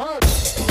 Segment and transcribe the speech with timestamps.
[0.00, 0.69] Hey!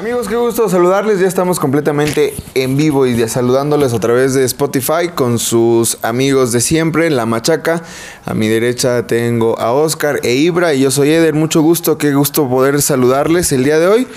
[0.00, 1.20] Amigos, qué gusto saludarles.
[1.20, 6.62] Ya estamos completamente en vivo y saludándoles a través de Spotify con sus amigos de
[6.62, 7.82] siempre, La Machaca.
[8.24, 11.34] A mi derecha tengo a Oscar e Ibra y yo soy Eder.
[11.34, 14.08] Mucho gusto, qué gusto poder saludarles el día de hoy.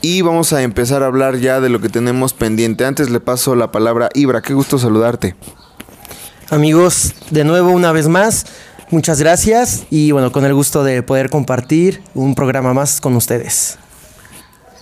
[0.00, 2.84] Y vamos a empezar a hablar ya de lo que tenemos pendiente.
[2.84, 5.34] Antes le paso la palabra a Ibra, qué gusto saludarte.
[6.50, 8.46] Amigos, de nuevo una vez más,
[8.90, 13.81] muchas gracias y bueno, con el gusto de poder compartir un programa más con ustedes.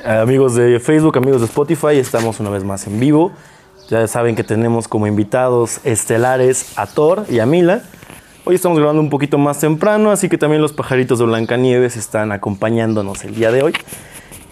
[0.05, 3.33] Amigos de Facebook, amigos de Spotify, estamos una vez más en vivo.
[3.91, 7.83] Ya saben que tenemos como invitados estelares a Thor y a Mila.
[8.47, 12.33] Hoy estamos grabando un poquito más temprano, así que también los pajaritos de Blancanieves están
[12.33, 13.75] acompañándonos el día de hoy.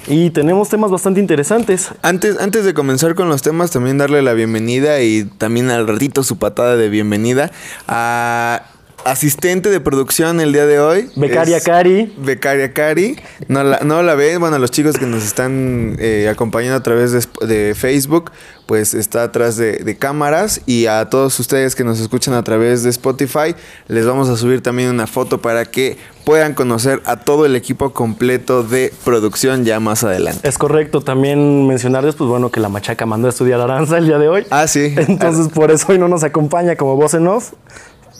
[0.07, 1.93] Y tenemos temas bastante interesantes.
[2.03, 6.23] Antes, antes de comenzar con los temas, también darle la bienvenida y también al ratito
[6.25, 7.51] su patada de bienvenida
[7.87, 8.65] a
[9.11, 11.11] asistente de producción el día de hoy.
[11.17, 12.13] Becaria Cari.
[12.19, 13.17] Becaria Cari.
[13.49, 17.13] No la, no la ven, bueno, los chicos que nos están eh, acompañando a través
[17.13, 18.31] de, Facebook,
[18.67, 20.61] pues está atrás de, cámaras.
[20.67, 23.55] Y a todos ustedes que nos escuchan a través de Spotify,
[23.89, 27.95] les vamos a subir también una foto para que puedan conocer a todo el equipo
[27.95, 30.47] completo de producción ya más adelante.
[30.47, 34.19] Es correcto, también mencionarles, pues bueno, que la machaca mandó a estudiar Aranza el día
[34.19, 34.47] de hoy.
[34.51, 34.95] Ah, sí.
[34.97, 37.53] Entonces, por eso hoy no nos acompaña como voz en off.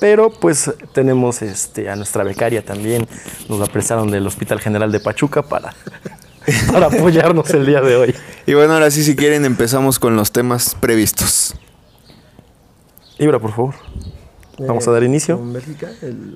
[0.01, 3.07] Pero pues tenemos este, a nuestra becaria también,
[3.49, 5.75] nos la prestaron del Hospital General de Pachuca para,
[6.73, 8.15] para apoyarnos el día de hoy.
[8.47, 11.55] Y bueno, ahora sí, si quieren, empezamos con los temas previstos.
[13.19, 13.75] Ibra, por favor.
[14.59, 15.41] Vamos a dar inicio.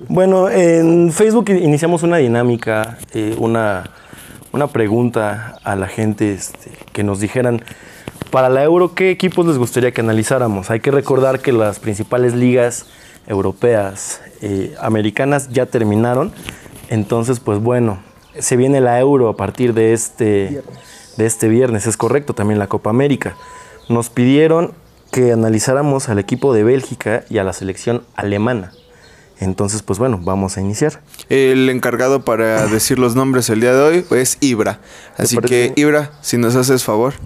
[0.07, 3.89] Bueno, en Facebook iniciamos una dinámica, eh, una,
[4.53, 7.61] una, pregunta a la gente este, que nos dijeran,
[8.31, 10.71] para la Euro, ¿qué equipos les gustaría que analizáramos?
[10.71, 12.85] Hay que recordar que las principales ligas
[13.27, 16.31] europeas, eh, americanas ya terminaron.
[16.89, 17.99] Entonces, pues bueno,
[18.37, 20.63] se viene la Euro a partir de este,
[21.17, 23.35] de este viernes, es correcto, también la Copa América.
[23.89, 24.73] Nos pidieron
[25.11, 28.71] que analizáramos al equipo de Bélgica y a la selección alemana.
[29.39, 31.01] Entonces, pues bueno, vamos a iniciar.
[31.29, 34.79] El encargado para decir los nombres el día de hoy es Ibra.
[35.17, 37.13] Así que, Ibra, si nos haces favor.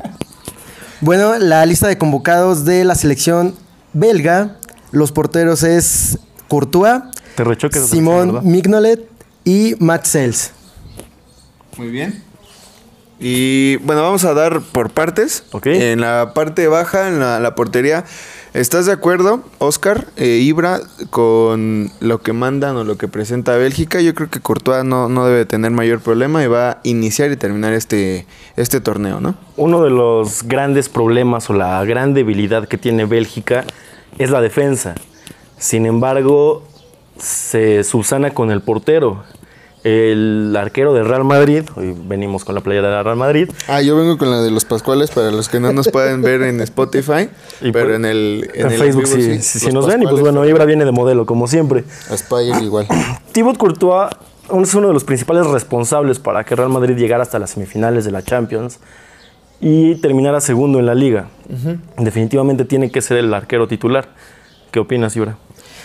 [1.00, 3.54] Bueno, la lista de convocados de la selección
[3.94, 4.56] belga,
[4.90, 7.02] los porteros es Courtois,
[7.88, 9.08] Simón Mignolet
[9.44, 10.52] y Matt Sells.
[11.78, 12.22] Muy bien.
[13.20, 15.44] Y bueno, vamos a dar por partes.
[15.64, 18.04] En la parte baja, en la portería,
[18.52, 24.00] ¿Estás de acuerdo, Oscar, e Ibra, con lo que mandan o lo que presenta Bélgica?
[24.00, 27.36] Yo creo que Courtois no, no debe tener mayor problema y va a iniciar y
[27.36, 28.26] terminar este,
[28.56, 29.36] este torneo, ¿no?
[29.56, 33.64] Uno de los grandes problemas o la gran debilidad que tiene Bélgica
[34.18, 34.96] es la defensa.
[35.56, 36.66] Sin embargo,
[37.18, 39.22] se subsana con el portero
[39.84, 43.50] el arquero de Real Madrid, hoy venimos con la playera de Real Madrid.
[43.68, 46.42] Ah, yo vengo con la de los Pascuales para los que no nos pueden ver
[46.42, 47.28] en Spotify,
[47.60, 50.84] pero pues, en el, en Facebook sí, si nos ven y pues bueno, Ibra viene
[50.84, 51.84] de modelo como siempre.
[52.10, 52.86] Aspire igual.
[53.32, 54.10] Thibaut Courtois
[54.62, 58.10] es uno de los principales responsables para que Real Madrid llegara hasta las semifinales de
[58.10, 58.80] la Champions
[59.60, 61.28] y terminara segundo en la liga.
[61.98, 64.08] Definitivamente tiene que ser el arquero titular.
[64.70, 65.36] ¿Qué opinas, Ibra?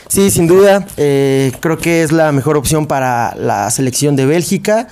[0.07, 0.85] Sí, sin duda.
[0.97, 4.87] Eh, creo que es la mejor opción para la selección de Bélgica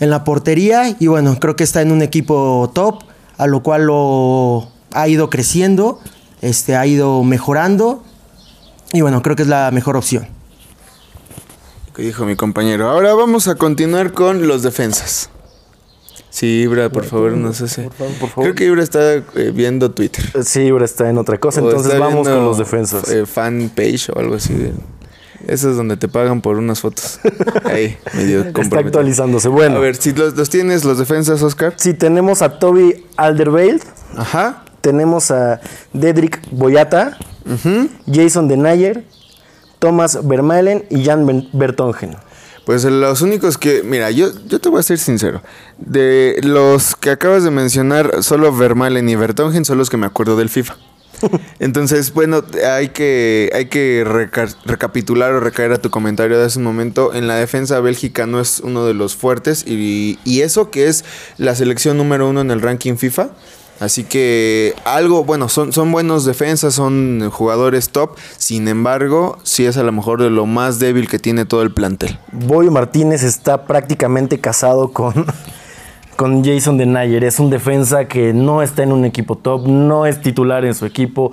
[0.00, 0.96] en la portería.
[0.98, 3.04] Y bueno, creo que está en un equipo top,
[3.36, 6.00] a lo cual lo ha ido creciendo,
[6.40, 8.02] este, ha ido mejorando.
[8.92, 10.26] Y bueno, creo que es la mejor opción.
[11.94, 12.88] ¿Qué dijo mi compañero?
[12.88, 15.30] Ahora vamos a continuar con los defensas.
[16.30, 17.88] Sí, Ibra, por favor, no sé.
[18.36, 20.24] Creo que Ibra está eh, viendo Twitter.
[20.44, 23.10] Sí, Ibra está en otra cosa, entonces vamos con los defensas.
[23.10, 24.72] Eh, fan page o algo así.
[25.46, 27.20] Eso es donde te pagan por unas fotos.
[27.64, 29.48] Ahí, medio Está actualizándose.
[29.48, 29.76] Bueno.
[29.76, 31.74] A ver, si los, tienes, los defensas, Oscar.
[31.76, 33.82] Sí, tenemos a Toby Alderweireld.
[34.16, 34.64] Ajá.
[34.80, 35.60] Tenemos a
[35.92, 37.16] Dedrick Boyata.
[38.12, 39.04] Jason Denayer.
[39.78, 42.16] Thomas Vermaelen y Jan Bertongen.
[42.68, 45.40] Pues los únicos que, mira, yo, yo te voy a ser sincero.
[45.78, 50.36] De los que acabas de mencionar, solo Vermalen y Vertongen son los que me acuerdo
[50.36, 50.76] del FIFA.
[51.60, 54.04] Entonces, bueno, hay que, hay que
[54.66, 57.14] recapitular o recaer a tu comentario de hace un momento.
[57.14, 61.06] En la defensa, Bélgica no es uno de los fuertes y, y, eso que es
[61.38, 63.30] la selección número uno en el ranking FIFA.
[63.80, 68.16] Así que algo, bueno, son, son buenos defensas, son jugadores top.
[68.36, 71.72] Sin embargo, sí es a lo mejor de lo más débil que tiene todo el
[71.72, 72.18] plantel.
[72.32, 75.26] Boy Martínez está prácticamente casado con,
[76.16, 77.22] con Jason Denayer.
[77.22, 80.84] Es un defensa que no está en un equipo top, no es titular en su
[80.84, 81.32] equipo.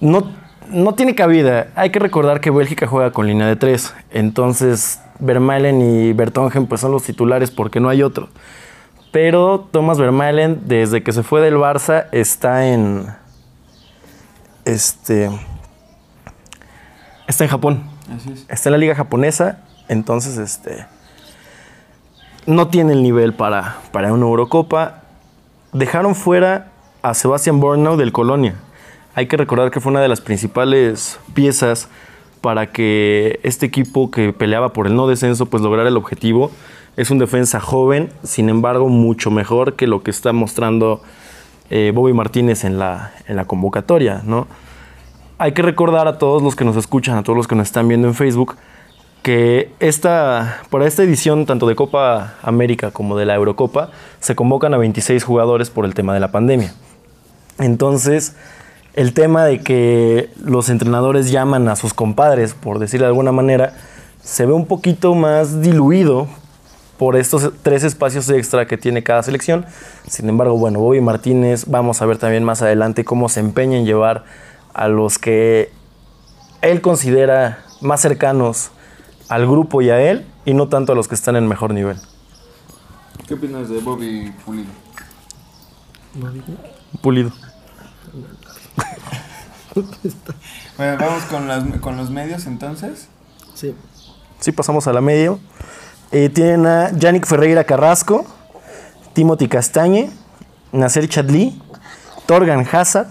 [0.00, 0.32] No,
[0.68, 1.68] no tiene cabida.
[1.76, 3.94] Hay que recordar que Bélgica juega con línea de tres.
[4.10, 8.28] Entonces, Vermaelen y Bertongen pues son los titulares porque no hay otro.
[9.14, 13.06] Pero Thomas Vermaelen, desde que se fue del Barça, está en.
[14.64, 15.30] Este.
[17.28, 17.84] Está en Japón.
[18.48, 19.60] Está en la liga japonesa.
[19.86, 20.86] Entonces, este.
[22.46, 25.02] No tiene el nivel para, para una Eurocopa.
[25.72, 26.72] Dejaron fuera
[27.02, 28.56] a Sebastian Bornau del Colonia.
[29.14, 31.88] Hay que recordar que fue una de las principales piezas
[32.40, 36.50] para que este equipo que peleaba por el no descenso pues lograra el objetivo
[36.96, 41.02] es un defensa joven, sin embargo, mucho mejor que lo que está mostrando
[41.70, 44.46] eh, Bobby Martínez en la, en la convocatoria, ¿no?
[45.38, 47.88] Hay que recordar a todos los que nos escuchan, a todos los que nos están
[47.88, 48.56] viendo en Facebook,
[49.22, 54.74] que esta, para esta edición, tanto de Copa América como de la Eurocopa, se convocan
[54.74, 56.74] a 26 jugadores por el tema de la pandemia.
[57.58, 58.36] Entonces,
[58.94, 63.74] el tema de que los entrenadores llaman a sus compadres, por decirlo de alguna manera,
[64.22, 66.28] se ve un poquito más diluido
[66.98, 69.66] por estos tres espacios extra que tiene cada selección.
[70.06, 73.84] Sin embargo, bueno, Bobby Martínez, vamos a ver también más adelante cómo se empeña en
[73.84, 74.24] llevar
[74.72, 75.72] a los que
[76.62, 78.70] él considera más cercanos
[79.28, 81.98] al grupo y a él, y no tanto a los que están en mejor nivel.
[83.26, 84.70] ¿Qué opinas de Bobby Pulido?
[87.00, 87.32] Pulido.
[90.76, 93.08] bueno, vamos con, con los medios entonces.
[93.54, 93.74] Sí.
[94.40, 95.40] Sí, pasamos a la medio.
[96.16, 98.24] Eh, tienen a Yannick Ferreira Carrasco,
[99.14, 100.12] Timothy Castañe,
[100.70, 101.60] Nasser Chadli,
[102.24, 103.08] Torgan Hazard,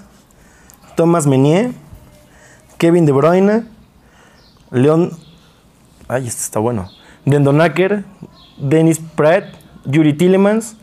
[0.95, 1.71] Thomas Menier,
[2.77, 3.65] Kevin De Bruyne,
[4.71, 5.11] León.
[6.07, 6.89] Ay, este está bueno.
[7.25, 8.05] Dendonaker,
[8.57, 9.53] Dennis Pratt,
[9.83, 10.77] Yuri Tillemans,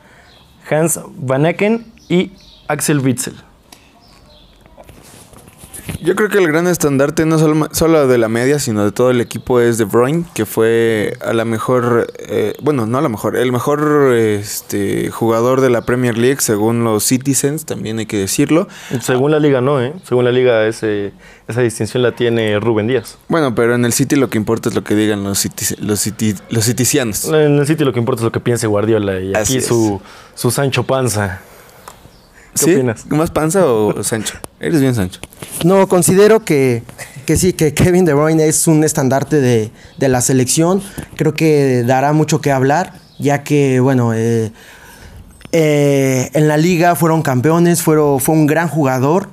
[0.70, 2.32] Hans Van Ecken y
[2.68, 3.49] Axel Witzel.
[6.02, 9.10] Yo creo que el gran estandarte no solo, solo, de la media, sino de todo
[9.10, 13.08] el equipo es De Bruyne, que fue a la mejor, eh, bueno, no a la
[13.08, 18.16] mejor, el mejor este, jugador de la Premier League según los Citizens, también hay que
[18.16, 18.68] decirlo.
[19.00, 19.92] Según la liga no, ¿eh?
[20.04, 21.12] Según la liga ese,
[21.48, 23.18] esa distinción la tiene Rubén Díaz.
[23.28, 25.46] Bueno, pero en el City lo que importa es lo que digan los,
[25.80, 26.12] los,
[26.50, 27.24] los citicianos.
[27.26, 30.00] En el City lo que importa es lo que piense Guardiola y aquí su,
[30.34, 31.40] su Sancho Panza.
[32.64, 33.06] ¿Qué opinas?
[33.06, 34.38] ¿Más panza o Sancho?
[34.60, 35.20] Eres bien Sancho.
[35.64, 36.82] No, considero que,
[37.26, 39.70] que sí, que Kevin De Bruyne es un estandarte de,
[40.08, 40.82] la selección.
[41.16, 44.52] Creo que dará mucho que hablar, ya que, bueno, eh,
[45.52, 49.28] eh, en la liga fueron campeones, fueron, fue un gran jugador.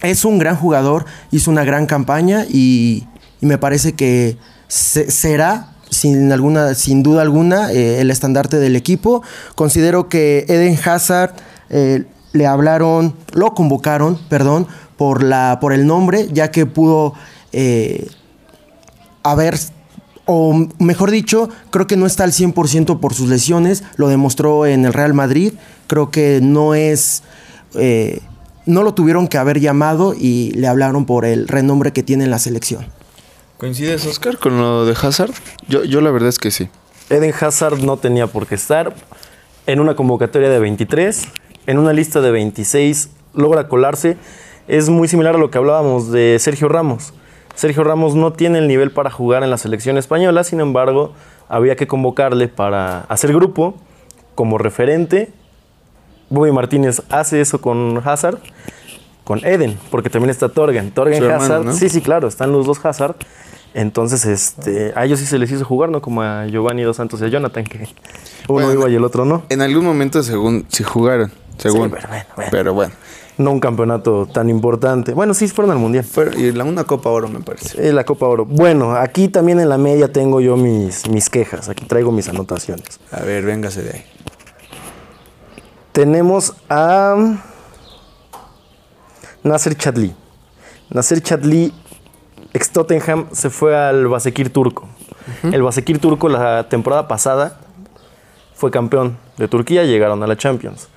[0.00, 3.06] Es un gran jugador, hizo una gran campaña y,
[3.40, 9.22] me parece que será sin, alguna, sin duda alguna eh, el estandarte del equipo.
[9.54, 11.34] Considero que Eden Hazard
[12.32, 14.66] le hablaron, lo convocaron, perdón,
[14.96, 17.14] por, la, por el nombre, ya que pudo
[17.52, 18.06] eh,
[19.22, 19.58] haber,
[20.26, 24.84] o mejor dicho, creo que no está al 100% por sus lesiones, lo demostró en
[24.84, 25.54] el Real Madrid,
[25.86, 27.22] creo que no es...
[27.74, 28.20] Eh,
[28.66, 32.30] no lo tuvieron que haber llamado y le hablaron por el renombre que tiene en
[32.30, 32.86] la selección.
[33.56, 35.32] ¿Coincides, Oscar, con lo de Hazard?
[35.68, 36.68] Yo, yo la verdad es que sí.
[37.08, 38.94] Eden Hazard no tenía por qué estar
[39.66, 41.28] en una convocatoria de 23
[41.68, 44.16] en una lista de 26 logra colarse,
[44.68, 47.12] es muy similar a lo que hablábamos de Sergio Ramos.
[47.54, 51.12] Sergio Ramos no tiene el nivel para jugar en la selección española, sin embargo,
[51.46, 53.74] había que convocarle para hacer grupo
[54.34, 55.30] como referente.
[56.30, 58.38] Bobby Martínez hace eso con Hazard,
[59.24, 60.90] con Eden, porque también está Torgen.
[60.90, 63.16] Torgen Hazard, sí, sí, claro, están los dos Hazard.
[63.74, 66.00] Entonces, este, a ellos sí se les hizo jugar, ¿no?
[66.00, 67.88] Como a Giovanni Dos Santos y a Jonathan, que
[68.48, 69.42] uno iba y el otro no.
[69.50, 71.30] En algún momento, según, si jugaron.
[71.58, 71.94] Según.
[72.50, 72.92] pero, bueno,
[73.36, 75.12] No un campeonato tan importante.
[75.12, 76.04] Bueno, sí fueron al Mundial.
[76.36, 77.88] y la, una Copa Oro, me parece.
[77.88, 78.44] Eh, la Copa Oro.
[78.44, 81.68] Bueno, aquí también en la media tengo yo mis, mis quejas.
[81.68, 83.00] Aquí traigo mis anotaciones.
[83.10, 84.04] A ver, véngase de ahí.
[85.92, 87.16] Tenemos a
[89.42, 90.14] Nasser Chadli.
[90.90, 91.72] Nasser Chadli,
[92.52, 94.88] ex Tottenham, se fue al Basekir turco.
[95.42, 97.58] El Basekir turco la temporada pasada
[98.54, 100.88] fue campeón de Turquía, llegaron a la Champions.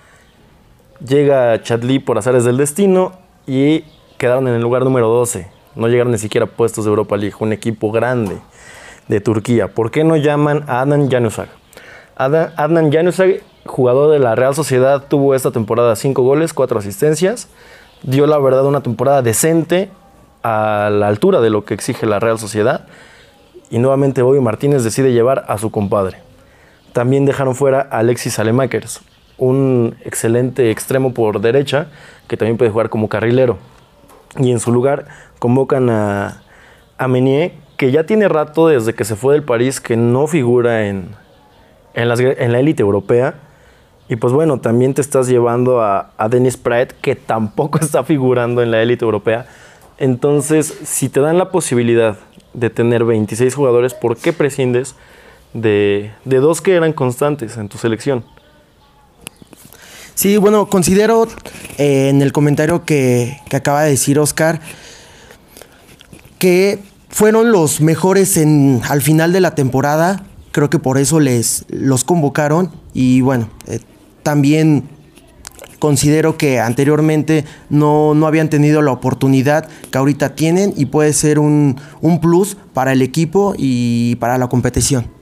[1.06, 3.14] Llega Chadli por azares del destino
[3.48, 3.86] y
[4.18, 5.48] quedaron en el lugar número 12.
[5.76, 8.38] No llegaron ni siquiera puestos de Europa League, un equipo grande
[9.08, 9.68] de Turquía.
[9.70, 11.48] ¿Por qué no llaman a Adnan Januzaj?
[12.16, 17.48] Adnan Januzaj jugador de la Real Sociedad, tuvo esta temporada 5 goles, 4 asistencias.
[18.04, 19.90] Dio la verdad una temporada decente
[20.44, 22.86] a la altura de lo que exige la Real Sociedad.
[23.70, 26.18] Y nuevamente Bobby Martínez decide llevar a su compadre.
[26.94, 29.02] También dejaron fuera a Alexis Alemakers,
[29.42, 31.88] un excelente extremo por derecha
[32.28, 33.58] que también puede jugar como carrilero.
[34.38, 35.08] Y en su lugar
[35.40, 36.44] convocan a,
[36.98, 37.08] a
[37.76, 41.16] que ya tiene rato desde que se fue del París que no figura en,
[41.96, 43.34] en, la élite europea.
[44.08, 48.62] Y pues bueno, también te estás llevando a, a Dennis Pratt, que tampoco está figurando
[48.62, 49.48] en la élite europea.
[49.98, 52.18] Entonces, si te dan la posibilidad
[52.54, 54.96] de tener 26 jugadores, ¿por qué prescindes
[55.54, 58.24] de, dos que eran constantes en tu selección?
[60.16, 61.28] Sí, bueno, considero
[61.78, 64.62] eh, en el comentario que, acaba de decir Oscar
[66.38, 70.26] que fueron los mejores en, al final de la temporada.
[70.52, 72.72] Creo que por eso les los convocaron.
[72.94, 73.80] Y bueno, eh,
[74.24, 74.90] también
[75.82, 81.76] considero que anteriormente no, habían tenido la oportunidad que ahorita tienen y puede ser un,
[82.22, 85.21] plus para el equipo y para la competición.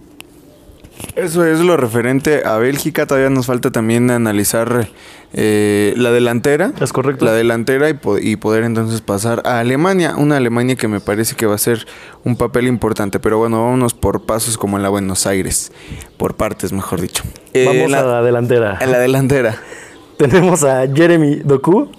[1.15, 3.05] Eso es lo referente a Bélgica.
[3.05, 4.87] Todavía nos falta también analizar
[5.33, 6.73] eh, la delantera.
[6.79, 7.25] Es correcto.
[7.25, 10.15] La delantera y, y, poder entonces pasar a Alemania.
[10.17, 11.85] Una Alemania que me parece que va a ser
[12.23, 13.19] un papel importante.
[13.19, 15.71] Pero bueno, vámonos por pasos como en la Buenos Aires.
[16.17, 17.23] Por partes, mejor dicho.
[17.53, 18.77] Vamos a la delantera.
[18.81, 19.59] En la delantera
[20.17, 21.89] tenemos a Jeremy Doku.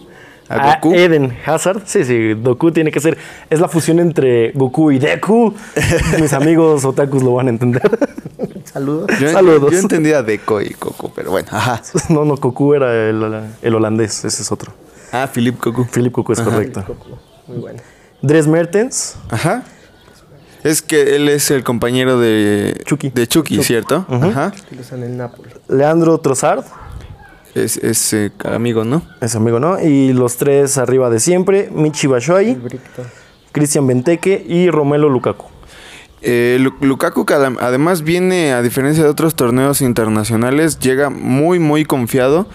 [0.50, 1.82] A, Eden Hazard.
[1.86, 3.16] Sí, sí, Doku tiene que ser.
[3.48, 5.54] Es la fusión entre Goku y Deku.
[6.20, 7.88] Mis amigos otakus lo van a entender.
[8.64, 9.08] Saludos.
[9.20, 9.70] Yo, Saludos.
[9.70, 11.48] Yo entendía Deku y Goku, pero bueno.
[11.52, 11.80] Ajá.
[12.08, 14.24] No, no, Goku era el, holandés.
[14.24, 14.72] Ese es otro.
[15.12, 15.86] Ah, Philip Goku.
[15.86, 16.84] Philip Goku es correcto.
[17.46, 17.80] Muy bueno.
[18.20, 19.16] Dres Mertens.
[19.30, 19.62] Ajá.
[20.64, 24.04] Es que él es el compañero de Chucky, de Chucky, ¿cierto?
[24.08, 24.52] Ajá.
[24.92, 25.30] en el.
[25.68, 26.64] Leandro Trossard.
[27.54, 29.02] Es, eh, amigo, ¿no?
[29.20, 29.80] Es amigo, ¿no?
[29.80, 32.58] Y los tres arriba de siempre, Michi Bashuay,
[33.52, 35.46] Cristian Benteke y Romelo Lukaku.
[36.22, 37.24] Eh, Lukaku
[37.60, 42.46] además viene, a diferencia de otros torneos internacionales, llega muy, muy confiado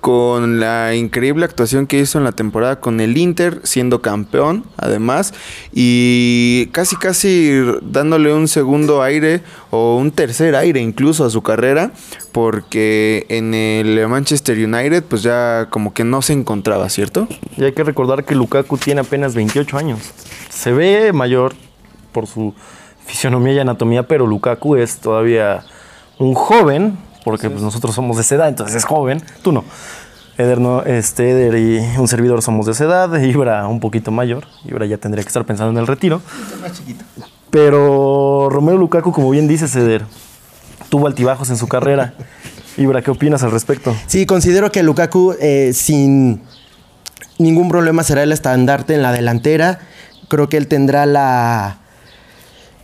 [0.00, 5.34] con la increíble actuación que hizo en la temporada con el Inter, siendo campeón además,
[5.72, 11.92] y casi casi dándole un segundo aire o un tercer aire incluso a su carrera,
[12.32, 17.28] porque en el Manchester United pues ya como que no se encontraba, ¿cierto?
[17.56, 20.00] Y hay que recordar que Lukaku tiene apenas 28 años.
[20.48, 21.54] Se ve mayor
[22.12, 22.54] por su
[23.06, 25.64] fisionomía y anatomía, pero Lukaku es todavía
[26.18, 29.64] un joven porque pues, nosotros somos de esa edad, entonces es joven, tú no.
[30.38, 34.44] Eder, no, este, Eder y un servidor somos de esa edad, Ibra un poquito mayor,
[34.64, 36.22] Ibra ya tendría que estar pensando en el retiro.
[36.60, 37.04] Más chiquito.
[37.50, 40.04] Pero Romero Lukaku, como bien dice Eder,
[40.88, 42.14] tuvo altibajos en su carrera.
[42.76, 43.94] Ibra, ¿qué opinas al respecto?
[44.06, 46.40] Sí, considero que Lukaku eh, sin
[47.38, 49.80] ningún problema será el estandarte en la delantera.
[50.28, 51.79] Creo que él tendrá la,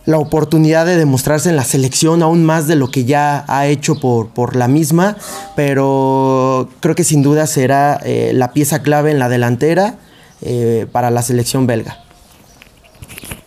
[0.07, 3.99] la oportunidad de demostrarse en la selección aún más de lo que ya ha hecho
[3.99, 5.17] por, por la misma,
[5.57, 9.99] pero creo que sin duda será eh, la pieza clave en la delantera
[10.41, 12.05] eh, para la selección belga.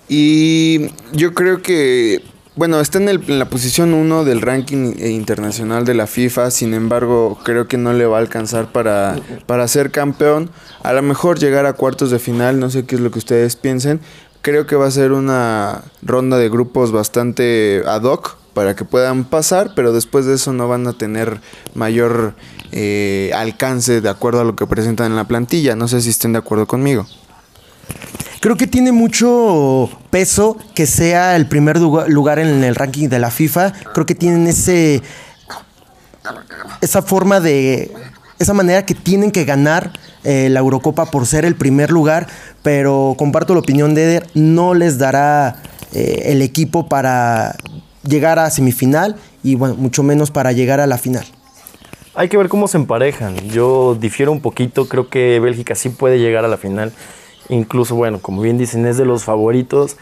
[0.07, 2.23] Y yo creo que,
[2.57, 7.39] bueno, está en, en la posición 1 del ranking internacional de la FIFA, sin embargo,
[7.43, 10.51] creo que no le va a alcanzar para, para ser campeón.
[10.83, 13.57] A lo mejor llegar a cuartos de final, no sé qué es lo que ustedes
[13.57, 14.01] piensen,
[14.43, 19.25] Creo que va a ser una ronda de grupos bastante ad hoc para que puedan
[19.25, 21.41] pasar, pero después de eso no van a tener
[21.75, 22.35] mayor
[22.73, 25.77] eh, alcance de acuerdo a lo que presentan en la plantilla.
[25.77, 27.07] No sé si estén de acuerdo conmigo.
[28.41, 33.31] Creo que tiene mucho peso que sea el primer lugar en el ranking de la
[33.31, 33.73] FIFA.
[33.93, 35.03] Creo que tienen ese
[36.81, 37.91] esa forma de
[38.41, 39.93] esa manera que tienen que ganar
[40.25, 42.27] eh, la Eurocopa por ser el primer lugar,
[42.63, 47.55] pero comparto la opinión de Eder, no les dará eh, el equipo para
[48.03, 51.25] llegar a semifinal y bueno, mucho menos para llegar a la final.
[52.15, 53.37] Hay que ver cómo se emparejan.
[53.51, 56.93] Yo difiero un poquito, creo que Bélgica sí puede llegar a la final.
[57.51, 59.97] Incluso, bueno, como bien dicen, es de los favoritos.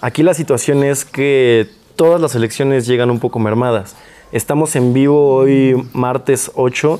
[0.00, 3.96] Aquí la situación es que todas las elecciones llegan un poco mermadas.
[4.32, 6.98] Estamos en vivo hoy martes 8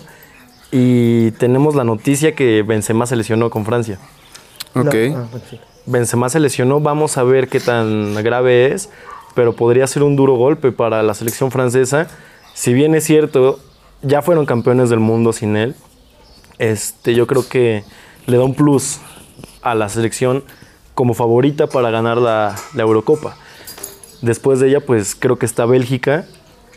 [0.72, 3.98] y tenemos la noticia que Benzema se lesionó con Francia.
[4.74, 4.94] Ok.
[5.14, 5.26] Ah,
[5.84, 8.88] Benzema se lesionó, vamos a ver qué tan grave es,
[9.34, 12.08] pero podría ser un duro golpe para la selección francesa.
[12.54, 13.60] Si bien es cierto,
[14.00, 15.74] ya fueron campeones del mundo sin él,
[16.58, 17.84] este, yo creo que
[18.26, 18.98] le da un plus
[19.60, 20.42] a la selección
[20.94, 23.36] como favorita para ganar la, la Eurocopa.
[24.22, 26.24] Después de ella, pues creo que está Bélgica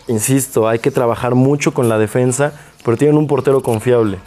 [0.08, 4.20] insisto, hay que trabajar mucho con la defensa, pero tienen un portero confiable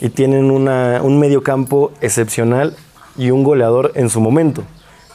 [0.00, 2.74] y tienen un medio campo excepcional
[3.16, 4.62] y un goleador en su momento,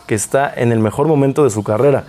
[0.08, 2.06] que está en el mejor momento de su carrera.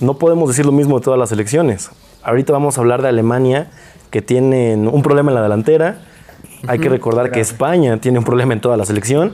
[0.00, 1.90] No podemos decir lo mismo de todas las selecciones.
[2.22, 3.70] Ahorita vamos a hablar de Alemania,
[4.10, 6.02] que tienen un problema en la delantera.
[6.66, 9.32] Hay que recordar que España tiene un problema en toda la selección.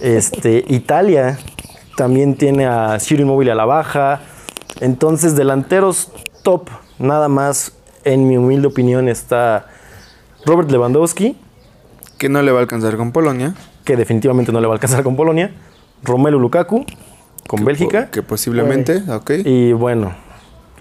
[0.00, 1.38] Este, Italia
[1.96, 4.20] también tiene a Ciro Inmóvil a la baja.
[4.80, 6.68] Entonces, delanteros top,
[6.98, 7.72] nada más,
[8.04, 9.66] en mi humilde opinión, está
[10.44, 11.36] Robert Lewandowski,
[12.18, 13.54] que no le va a alcanzar con Polonia.
[13.84, 15.52] Que definitivamente no le va a alcanzar con Polonia.
[16.02, 16.84] Romelu Lukaku
[17.46, 18.10] con Bélgica.
[18.10, 19.32] Que posiblemente, ok.
[19.44, 20.14] Y bueno,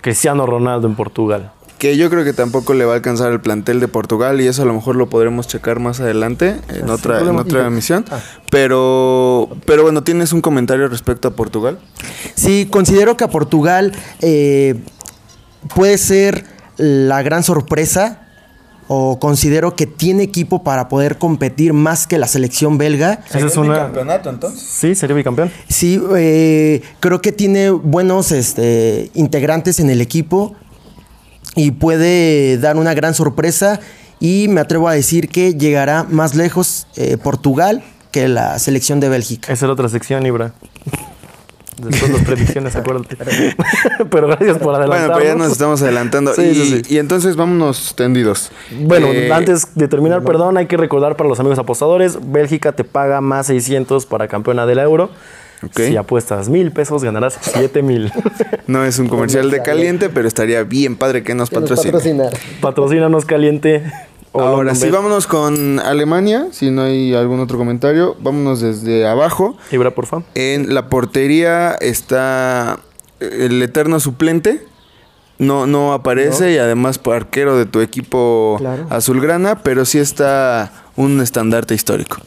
[0.01, 1.51] Cristiano Ronaldo en Portugal.
[1.77, 4.61] Que yo creo que tampoco le va a alcanzar el plantel de Portugal y eso
[4.61, 8.05] a lo mejor lo podremos checar más adelante en otra, en otra emisión.
[8.09, 8.19] Ah.
[8.49, 11.79] Pero, pero bueno, ¿tienes un comentario respecto a Portugal?
[12.33, 13.91] Sí, considero que a Portugal
[14.21, 14.81] eh,
[15.73, 16.45] puede ser
[16.77, 18.21] la gran sorpresa
[18.87, 23.21] o considero que tiene equipo para poder competir más que la selección belga.
[23.27, 23.75] ¿Sería es una...
[23.75, 24.61] campeonato entonces?
[24.61, 25.51] Sí, sería bicampeón.
[25.67, 30.55] Sí, eh, creo que tiene buenos este, integrantes en el equipo
[31.55, 33.79] y puede dar una gran sorpresa
[34.19, 39.09] y me atrevo a decir que llegará más lejos eh, Portugal que la selección de
[39.09, 39.51] Bélgica.
[39.51, 40.53] Esa es la otra sección, Ibra.
[41.81, 43.17] Después las predicciones, acuérdate.
[44.09, 45.07] pero gracias por adelantar.
[45.07, 46.33] Bueno, pero ya nos estamos adelantando.
[46.37, 48.51] y, entonces vámonos tendidos.
[48.81, 52.83] Bueno, eh, antes de terminar, perdón, hay que recordar para los amigos apostadores, Bélgica te
[52.83, 55.09] paga más 600 para campeona del euro.
[55.71, 58.11] Si apuestas mil pesos, ganarás siete mil.
[58.67, 62.29] No es un comercial de caliente, pero estaría bien padre que nos patrocine.
[62.61, 63.83] Patrocínanos caliente.
[64.39, 68.15] Ahora sí, vámonos con Alemania, si no hay algún otro comentario.
[68.19, 69.57] Vámonos desde abajo.
[69.71, 70.25] Ibra, por favor.
[70.35, 72.79] En la portería está
[73.19, 74.65] el eterno suplente.
[75.37, 78.57] No, no aparece y además arquero de tu equipo
[78.89, 82.17] azulgrana, pero sí está un estandarte histórico.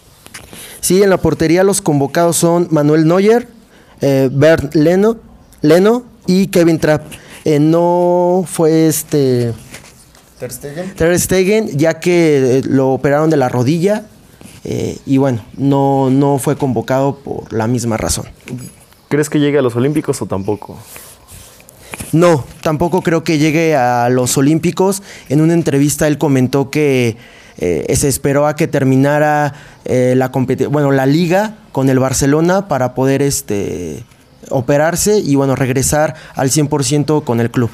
[0.81, 3.49] Sí, en la portería los convocados son Manuel Neuer,
[4.01, 5.17] eh, Bernd Leno,
[5.63, 7.07] Leno y Kevin Trapp.
[7.45, 9.55] Eh, no fue este
[10.39, 10.95] Ter Stegen.
[10.95, 14.05] Ter Stegen, ya que eh, lo operaron de la rodilla
[14.65, 18.27] eh, y bueno, no, no fue convocado por la misma razón.
[19.09, 20.79] ¿Crees que llegue a los Olímpicos o tampoco?
[22.13, 25.03] No, tampoco creo que llegue a los Olímpicos.
[25.29, 27.17] En una entrevista él comentó que
[27.59, 30.31] eh, se esperó a que terminara la
[30.71, 34.05] bueno, la liga con el Barcelona para poder este,
[34.51, 37.71] operarse y bueno, regresar al 100% con el club.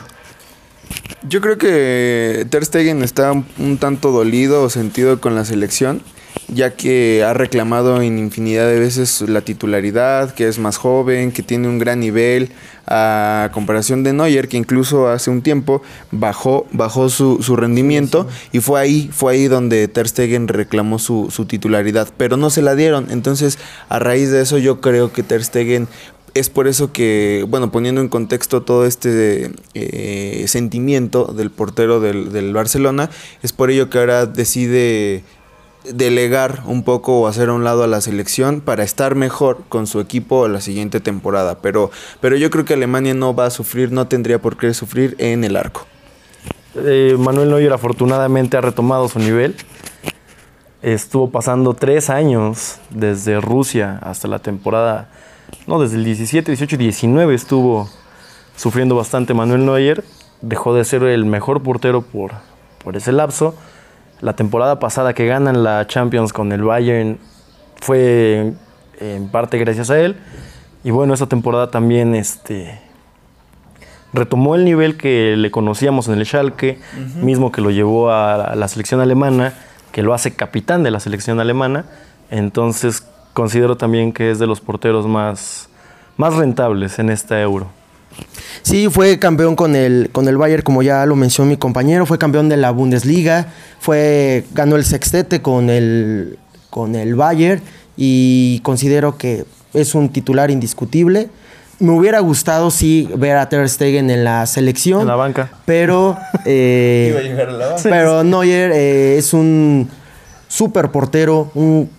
[1.26, 6.02] Yo creo que Ter Stegen está un tanto dolido o sentido con la selección,
[6.48, 11.42] ya que ha reclamado en infinidad de veces la titularidad, que es más joven, que
[11.42, 12.50] tiene un gran nivel,
[12.86, 18.78] a comparación de Neuer, que incluso hace un tiempo bajó, bajó su, rendimiento y fue
[18.78, 23.06] ahí, fue ahí donde Ter Stegen reclamó su, su titularidad, pero no se la dieron.
[23.10, 23.58] Entonces,
[23.88, 25.88] a raíz de eso, yo creo que Ter Stegen
[26.34, 32.52] es por eso que, bueno, poniendo en contexto todo este eh, sentimiento del portero del,
[32.52, 33.08] Barcelona,
[33.42, 35.22] es por ello que ahora decide
[35.84, 39.86] delegar un poco o hacer a un lado a la selección para estar mejor con
[39.86, 41.58] su equipo la siguiente temporada.
[41.60, 45.14] Pero, pero yo creo que Alemania no va a sufrir, no tendría por qué sufrir
[45.18, 45.86] en el arco.
[46.76, 49.54] Eh, Manuel Neuer afortunadamente ha retomado su nivel.
[50.82, 55.08] Estuvo pasando tres años desde Rusia hasta la temporada
[55.66, 57.88] no, desde el 17, 18 y 19 estuvo
[58.56, 60.04] sufriendo bastante Manuel Neuer.
[60.42, 62.32] Dejó de ser el mejor portero por,
[62.82, 63.54] por ese lapso.
[64.20, 67.18] La temporada pasada que ganan la Champions con el Bayern
[67.76, 68.52] fue
[69.00, 70.16] en parte gracias a él.
[70.82, 72.78] Y bueno, esa temporada también este,
[74.12, 76.78] retomó el nivel que le conocíamos en el Schalke,
[77.22, 79.54] mismo que lo llevó a la selección alemana,
[79.92, 81.86] que lo hace capitán de la selección alemana.
[82.30, 85.68] Entonces considero también que es de los porteros más,
[86.16, 87.66] más rentables en esta Euro.
[88.62, 92.16] Sí, fue campeón con el, con el Bayern, como ya lo mencionó mi compañero, fue
[92.16, 93.48] campeón de la Bundesliga,
[93.80, 96.38] fue, ganó el sextete con el,
[96.70, 97.60] con el Bayern
[97.96, 99.44] y considero que
[99.74, 101.28] es un titular indiscutible.
[101.80, 105.02] Me hubiera gustado sí ver a Ter Stegen en la selección.
[105.02, 105.50] En la banca.
[105.66, 106.16] Pero,
[106.46, 107.36] eh,
[107.82, 109.90] pero Neuer eh, es un
[110.46, 111.90] super portero, un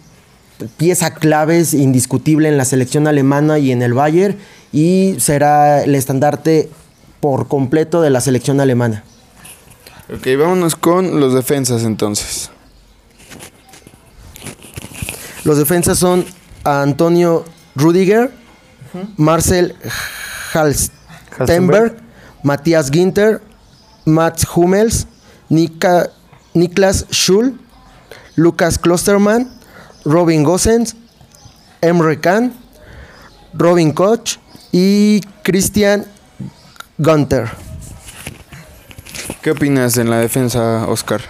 [0.77, 4.37] pieza claves indiscutible en la selección alemana y en el Bayern
[4.71, 6.69] y será el estandarte
[7.19, 9.03] por completo de la selección alemana.
[10.13, 12.51] Ok, vámonos con los defensas entonces.
[15.43, 16.25] Los defensas son
[16.63, 18.31] Antonio Rudiger,
[19.17, 19.75] Marcel
[20.53, 21.97] Halstenberg,
[22.43, 23.41] Matías Ginter,
[24.05, 25.07] Max Hummels,
[25.49, 27.59] Niklas Schul,
[28.35, 29.54] Lucas Klosterman,
[30.05, 30.95] Robin Gosens,
[31.81, 32.53] Emre Can,
[33.53, 34.37] Robin Koch
[34.71, 36.05] y Christian
[36.97, 37.49] Gunter.
[39.41, 41.21] ¿Qué opinas en la defensa, Oscar?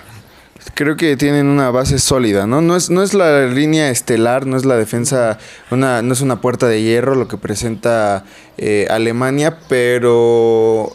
[0.73, 2.61] Creo que tienen una base sólida, ¿no?
[2.61, 5.38] No es, no es la línea estelar, no es la defensa,
[5.71, 8.25] una, no es una puerta de hierro lo que presenta
[8.57, 10.91] eh, Alemania, pero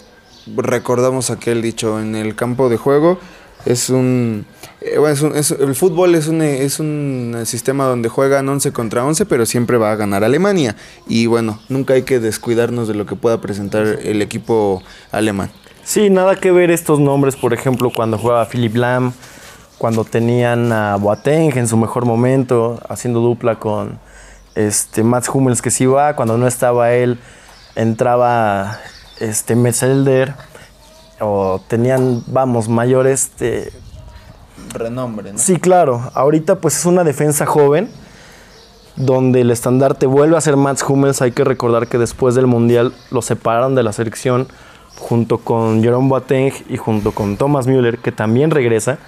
[0.56, 3.18] recordamos aquel dicho, en el campo de juego
[3.64, 4.46] es un...
[4.80, 9.44] Eh, bueno, el fútbol es un, es un sistema donde juegan 11 contra 11, pero
[9.44, 10.74] siempre va a ganar Alemania.
[11.06, 15.50] Y bueno, nunca hay que descuidarnos de lo que pueda presentar el equipo alemán.
[15.84, 19.12] Sí, nada que ver estos nombres, por ejemplo, cuando jugaba Philip Lam,
[19.76, 23.98] cuando tenían a Boateng en su mejor momento, haciendo dupla con
[24.54, 27.18] este, Mats Hummels que sí va, cuando no estaba él,
[27.74, 28.78] entraba
[29.18, 30.34] este, Metzelder,
[31.18, 33.72] o tenían, vamos, mayor este...
[34.73, 35.38] Renombre, ¿no?
[35.38, 36.11] Sí, claro.
[36.14, 37.90] Ahorita pues es una defensa joven,
[38.96, 41.23] donde el estandarte vuelve a ser Mats Hummels.
[41.23, 44.49] Hay que recordar que después del Mundial lo separaron de la selección
[44.99, 48.99] junto con Jerome Boateng y junto con Thomas Müller, que también regresa.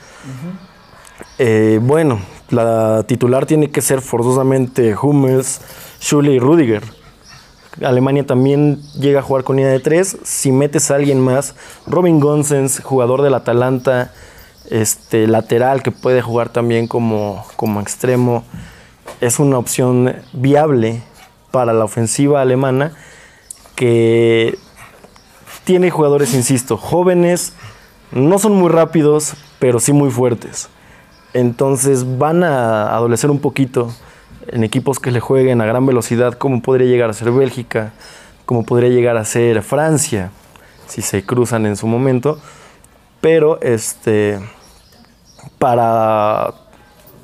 [1.39, 5.61] Eh, bueno, la titular tiene que ser forzosamente Hummels,
[6.01, 6.83] Schule y Rudiger.
[7.83, 10.19] Alemania también llega a jugar con línea de tres.
[10.25, 11.55] Si metes a alguien más,
[11.87, 14.13] Robin Gonsens, jugador del Atalanta,
[14.71, 18.45] este, lateral que puede jugar también como, como extremo,
[19.21, 21.03] es una opción viable
[21.51, 22.93] para la ofensiva alemana
[23.75, 24.59] que
[25.65, 27.53] tiene jugadores, insisto, jóvenes,
[28.11, 30.69] no son muy rápidos, pero sí muy fuertes.
[31.35, 33.93] Entonces van a adolecer un poquito
[34.49, 37.93] en equipos que le jueguen a gran velocidad, como podría llegar a ser Bélgica,
[38.45, 40.31] como podría llegar a ser Francia,
[40.87, 42.39] si se cruzan en su momento.
[43.23, 44.39] Pero este,
[45.59, 46.53] para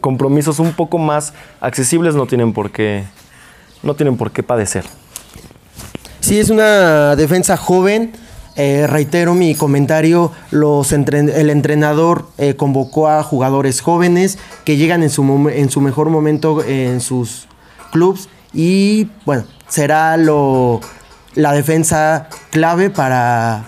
[0.01, 3.05] compromisos un poco más accesibles no tienen por qué,
[3.83, 4.85] no tienen por qué padecer.
[6.21, 8.13] Sí, es una defensa joven.
[8.57, 15.11] Eh, reitero mi comentario, los el entrenador eh, convocó a jugadores jóvenes que llegan en
[15.11, 17.47] su, en su mejor momento en sus
[17.93, 20.81] clubes y bueno, será lo,
[21.35, 23.65] la defensa clave para,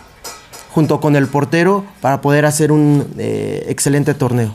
[0.70, 4.54] junto con el portero, para poder hacer un eh, excelente torneo.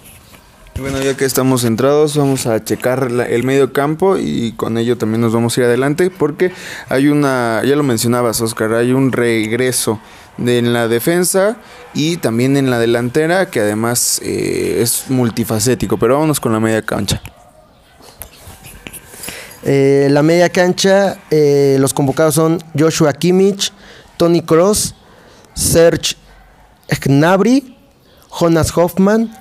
[0.79, 5.21] Bueno, ya que estamos centrados, vamos a checar el medio campo y con ello también
[5.21, 6.51] nos vamos a ir adelante porque
[6.89, 10.01] hay una, ya lo mencionabas Oscar, hay un regreso
[10.37, 11.55] en la defensa
[11.93, 15.97] y también en la delantera, que además eh, es multifacético.
[15.97, 17.21] Pero vámonos con la media cancha.
[19.63, 23.71] Eh, la media cancha, eh, los convocados son Joshua Kimmich,
[24.17, 24.93] Tony Cross,
[25.55, 26.15] Serge
[27.01, 27.75] Gnabry,
[28.29, 29.35] Jonas Hoffman,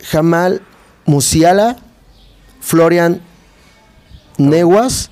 [0.00, 0.62] Jamal
[1.06, 1.76] Musiala,
[2.60, 3.20] Florian
[4.38, 5.10] Newas,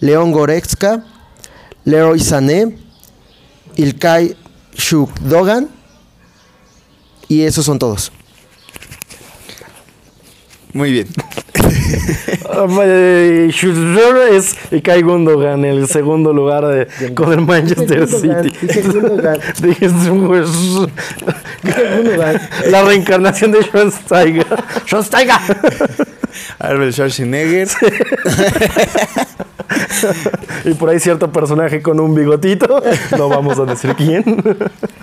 [0.00, 1.04] León Goretzka,
[1.84, 2.76] Leroy Sané,
[3.76, 4.36] Ilkay
[5.20, 5.68] Dogan
[7.28, 8.10] Y esos son todos.
[10.72, 11.08] Muy bien.
[14.32, 18.52] Es Ilkay Gundogan, el segundo lugar de, con el Manchester City.
[22.70, 24.46] La reencarnación de Schweinsteiger.
[24.86, 25.36] Schweinsteiger.
[26.58, 27.68] Albert Schwarzenegger.
[30.64, 32.82] y por ahí cierto personaje con un bigotito.
[33.16, 34.24] No vamos a decir quién.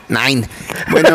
[0.07, 0.47] Nine.
[0.91, 1.09] Bueno,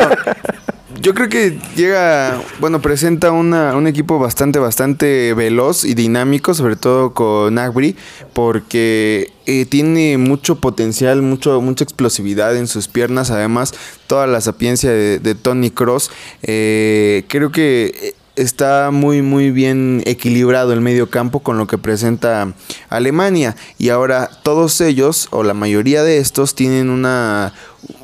[0.99, 7.15] yo creo que llega, bueno, presenta un equipo bastante, bastante veloz y dinámico, sobre todo
[7.15, 7.97] con Agri,
[8.33, 13.73] porque eh, tiene mucho potencial, mucho, mucha explosividad en sus piernas, además
[14.07, 16.11] toda la sapiencia de, Tony Cross.
[16.43, 22.55] Eh, creo que está muy muy bien equilibrado el medio campo con lo que presenta
[22.89, 23.57] Alemania.
[23.79, 27.53] Y ahora todos ellos o la mayoría de estos tienen una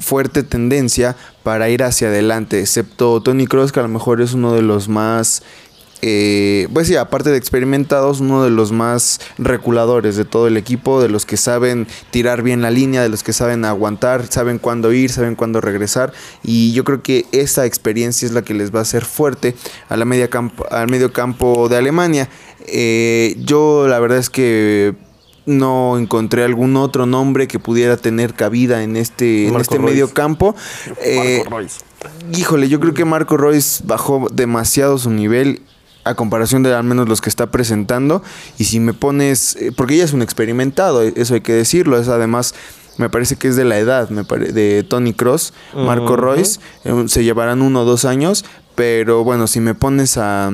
[0.01, 4.53] fuerte tendencia para ir hacia adelante excepto Tony Kroos que a lo mejor es uno
[4.53, 5.42] de los más
[6.02, 11.00] eh, pues sí, aparte de experimentados, uno de los más reculadores de todo el equipo,
[11.00, 14.92] de los que saben tirar bien la línea, de los que saben aguantar, saben cuándo
[14.92, 16.12] ir, saben cuándo regresar.
[16.42, 19.54] Y yo creo que esa experiencia es la que les va a hacer fuerte
[19.88, 22.28] a la media campo, al medio campo de Alemania.
[22.66, 24.94] Eh, yo la verdad es que
[25.46, 30.54] no encontré algún otro nombre que pudiera tener cabida en este, en este medio campo.
[31.00, 31.44] Eh,
[32.37, 35.62] híjole, yo creo que Marco Royce bajó demasiado su nivel
[36.07, 38.23] a comparación de al menos los que está presentando.
[38.59, 42.09] Y si me pones, eh, porque ella es un experimentado, eso hay que decirlo, es
[42.09, 42.55] además
[42.99, 47.25] me parece que es de la edad me de Tony Cross, Marco Royce, eh, se
[47.25, 50.51] llevarán uno o dos años, pero bueno, si me pones a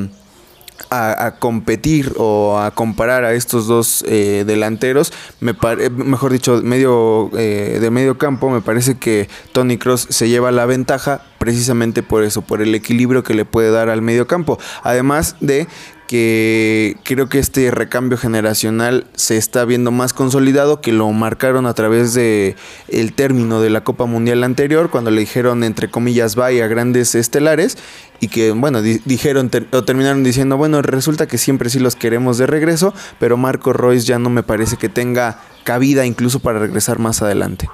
[0.90, 5.54] a, competir o a comparar a estos dos eh, delanteros, me
[5.90, 10.66] mejor dicho, medio, eh, de medio campo, me parece que Tony Cross se lleva la
[10.66, 14.58] ventaja precisamente por eso, por el equilibrio que le puede dar al medio campo.
[14.82, 15.66] Además de
[16.06, 21.74] que creo que este recambio generacional se está viendo más consolidado que lo marcaron a
[21.74, 22.56] través de
[22.88, 27.78] el término de la Copa Mundial anterior cuando le dijeron entre comillas vaya grandes estelares
[28.20, 32.46] y que bueno dijeron o terminaron diciendo bueno resulta que siempre sí los queremos de
[32.46, 37.22] regreso pero Marco Royce ya no me parece que tenga cabida incluso para regresar más
[37.22, 37.68] adelante.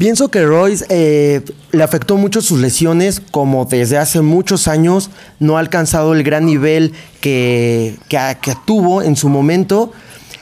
[0.00, 5.10] Pienso que Royce eh, le afectó mucho sus lesiones, como desde hace muchos años
[5.40, 9.92] no ha alcanzado el gran nivel que, que, tuvo en su momento.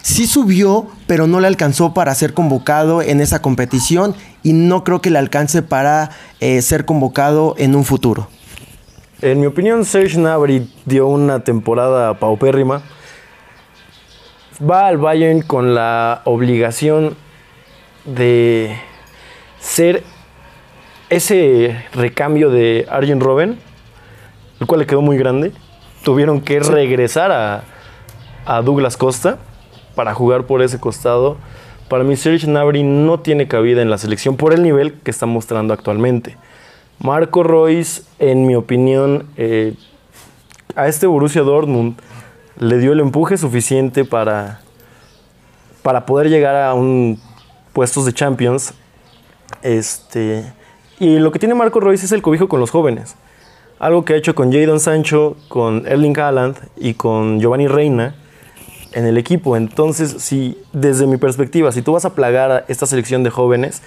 [0.00, 5.00] Sí subió, pero no le alcanzó para ser convocado en esa competición y no creo
[5.00, 8.28] que le alcance para eh, ser convocado en un futuro.
[9.22, 12.82] En mi opinión, Serge Gnabry dio una temporada paupérrima.
[14.62, 17.16] Va al Bayern con la obligación
[18.04, 18.86] de
[19.60, 20.02] ser
[21.10, 23.58] ese recambio de Arjen Robben,
[24.60, 25.52] el cual le quedó muy grande.
[26.04, 27.64] Tuvieron que regresar a,
[28.62, 29.38] Douglas Costa
[29.94, 31.36] para jugar por ese costado.
[31.88, 35.26] Para mí, Serge Gnabry no tiene cabida en la selección por el nivel que está
[35.26, 36.36] mostrando actualmente.
[36.98, 39.74] Marco Royce, en mi opinión, eh,
[40.76, 41.98] a este Borussia Dortmund
[42.58, 44.60] le dio el empuje suficiente para,
[45.82, 47.20] para poder llegar a un
[47.72, 48.74] puestos de Champions
[49.62, 50.44] este,
[50.98, 53.16] y lo que tiene Marco Royce es el cobijo con los jóvenes.
[53.78, 58.16] Algo que ha hecho con Jadon Sancho, con Erling Haaland y con Giovanni Reina
[58.92, 59.56] en el equipo.
[59.56, 63.82] Entonces, si desde mi perspectiva, si tú vas a plagar a esta selección de jóvenes,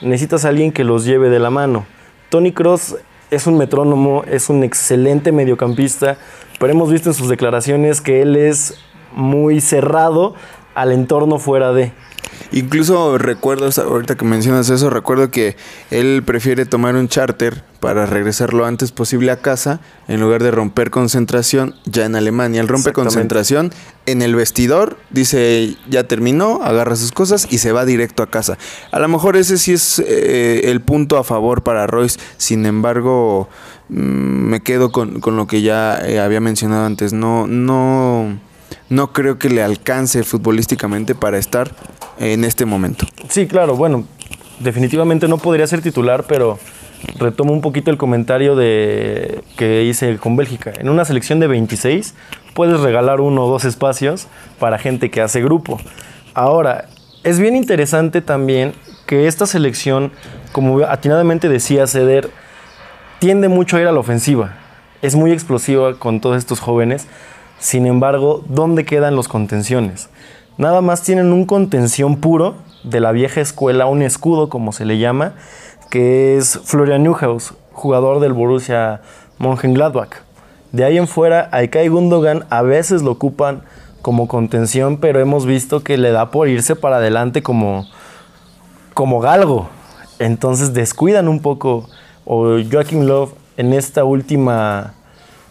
[0.00, 1.86] necesitas a alguien que los lleve de la mano.
[2.28, 2.96] Tony Cross
[3.30, 6.18] es un metrónomo, es un excelente mediocampista,
[6.60, 8.78] pero hemos visto en sus declaraciones que él es
[9.14, 10.34] muy cerrado
[10.74, 11.92] al entorno fuera de.
[12.52, 15.56] Incluso recuerdo, ahorita que mencionas eso, recuerdo que
[15.90, 20.52] él prefiere tomar un charter para regresar lo antes posible a casa en lugar de
[20.52, 22.60] romper concentración ya en Alemania.
[22.60, 23.72] Él rompe concentración
[24.06, 28.58] en el vestidor, dice ya terminó, agarra sus cosas y se va directo a casa.
[28.92, 33.48] A lo mejor ese sí es eh, el punto a favor para Royce, sin embargo
[33.88, 37.12] mm, me quedo con, con lo que ya eh, había mencionado antes.
[37.12, 38.38] No, no
[38.92, 41.70] no creo que le alcance futbolísticamente para estar
[42.18, 43.06] en este momento.
[43.30, 44.04] Sí, claro, bueno,
[44.60, 46.58] definitivamente no podría ser titular, pero
[47.18, 50.74] retomo un poquito el comentario de que hice con Bélgica.
[50.78, 52.14] En una selección de 26
[52.52, 54.26] puedes regalar uno o dos espacios
[54.58, 55.80] para gente que hace grupo.
[56.34, 56.88] Ahora,
[57.24, 58.74] es bien interesante también
[59.06, 60.12] que esta selección,
[60.52, 62.28] como atinadamente decía Ceder,
[63.20, 64.58] tiende mucho a ir a la ofensiva.
[65.00, 67.06] Es muy explosiva con todos estos jóvenes
[67.62, 70.08] sin embargo, ¿dónde quedan los contenciones?
[70.58, 74.98] Nada más tienen un contención puro de la vieja escuela, un escudo como se le
[74.98, 75.34] llama,
[75.88, 79.02] que es Florian Neuhaus, jugador del Borussia
[79.38, 80.10] Mönchengladbach.
[80.72, 83.62] De ahí en fuera, Aikai Gundogan a veces lo ocupan
[84.02, 87.86] como contención, pero hemos visto que le da por irse para adelante como,
[88.92, 89.68] como galgo.
[90.18, 91.88] Entonces descuidan un poco,
[92.24, 94.94] o Joachim Love en esta última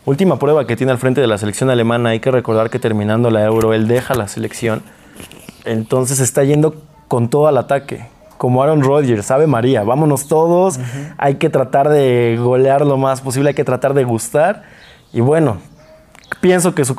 [0.03, 2.09] Última prueba que tiene al frente de la selección alemana.
[2.09, 4.81] Hay que recordar que terminando la Euro, él deja la selección.
[5.63, 6.75] Entonces está yendo
[7.07, 8.07] con todo al ataque.
[8.37, 10.79] Como Aaron Rodgers, sabe María, vámonos todos.
[11.19, 14.63] Hay que tratar de golear lo más posible, hay que tratar de gustar.
[15.13, 15.57] Y bueno,
[16.39, 16.95] pienso que su,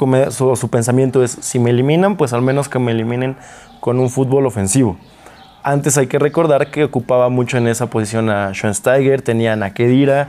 [0.57, 3.37] su, pensamiento es, si me eliminan, pues al menos que me eliminen
[3.81, 4.97] con un fútbol ofensivo.
[5.65, 10.29] Antes hay que recordar que ocupaba mucho en esa posición a Schoensteiger, tenía a Nakedira,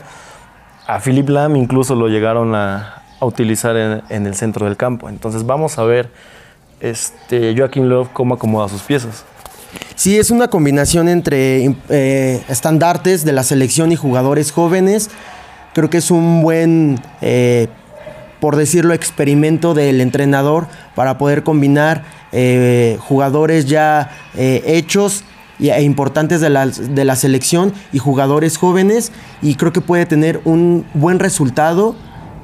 [0.88, 5.08] a Philip Lam incluso lo llegaron a, utilizar en, el centro del campo.
[5.08, 6.10] Entonces vamos a ver
[6.82, 9.24] este, Joaquín Love cómo acomoda sus piezas.
[9.96, 15.10] Sí, es una combinación entre eh, estandartes de la selección y jugadores jóvenes.
[15.74, 17.70] Creo que es un buen, eh,
[18.42, 25.24] por decirlo, experimento del entrenador para poder combinar eh, jugadores ya hechos
[25.70, 30.42] e importantes de la, de la selección y jugadores jóvenes y creo que puede tener
[30.46, 31.96] un buen resultado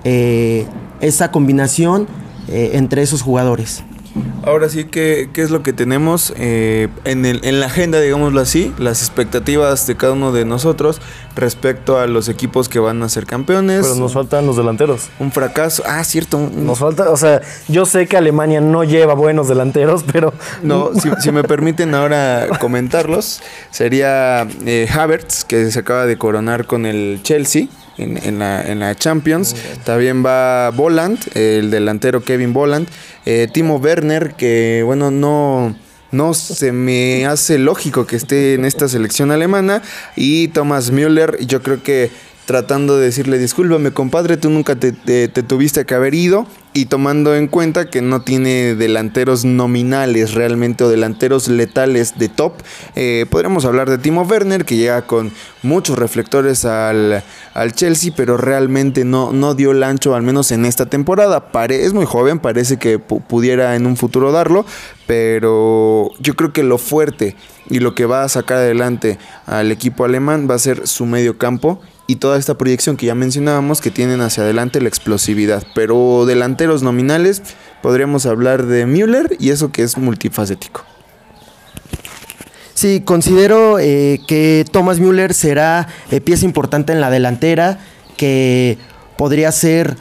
[0.03, 0.65] eh,
[1.01, 2.07] esa combinación
[2.47, 3.83] eh, entre esos jugadores.
[4.43, 8.39] Ahora sí, ¿qué, qué es lo que tenemos eh, en, el, en la agenda, digámoslo
[8.39, 8.73] así?
[8.77, 11.01] Las expectativas de cada uno de nosotros
[11.35, 13.81] respecto a los equipos que van a ser campeones.
[13.81, 15.09] Pero nos faltan los delanteros.
[15.19, 15.83] Un fracaso.
[15.85, 16.39] Ah, cierto.
[16.39, 20.33] Nos falta, o sea, yo sé que Alemania no lleva buenos delanteros, pero...
[20.63, 23.41] No, si, me permiten ahora comentarlos,
[23.71, 27.67] sería eh, Havertz, que se acaba de coronar con el Chelsea
[27.99, 29.55] en, la, en la Champions.
[29.83, 32.87] También va Voland, el delantero Kevin Voland.
[33.25, 35.75] Eh, Timo Werner, que bueno, no
[36.11, 39.81] no se me hace lógico que esté en esta selección alemana.
[40.15, 42.09] Y Thomas Müller, yo creo que
[42.49, 44.91] tratando de decirle, discúlpame compadre, tú nunca te,
[45.27, 50.89] tuviste que haber ido y tomando en cuenta que no tiene delanteros nominales realmente o
[50.89, 52.53] delanteros letales de top,
[52.95, 55.31] eh, podríamos hablar de Timo Werner que llega con
[55.61, 57.23] muchos reflectores al,
[57.73, 61.51] Chelsea, pero realmente no, dio el ancho, al menos en esta temporada.
[61.69, 64.65] Es muy joven, parece que pudiera en un futuro darlo,
[65.05, 67.35] pero yo creo que lo fuerte
[67.69, 71.37] y lo que va a sacar adelante al equipo alemán va a ser su medio
[71.37, 71.79] campo
[72.09, 75.63] y toda esta proyección que ya mencionábamos que tienen hacia adelante la explosividad.
[75.75, 77.43] Pero delanteros nominales
[77.83, 80.83] podríamos hablar de Müller y eso que es multifacético.
[82.73, 87.77] Sí, considero eh, que Thomas Müller será eh, pieza importante en la delantera,
[88.17, 88.79] que
[89.15, 89.95] podría ser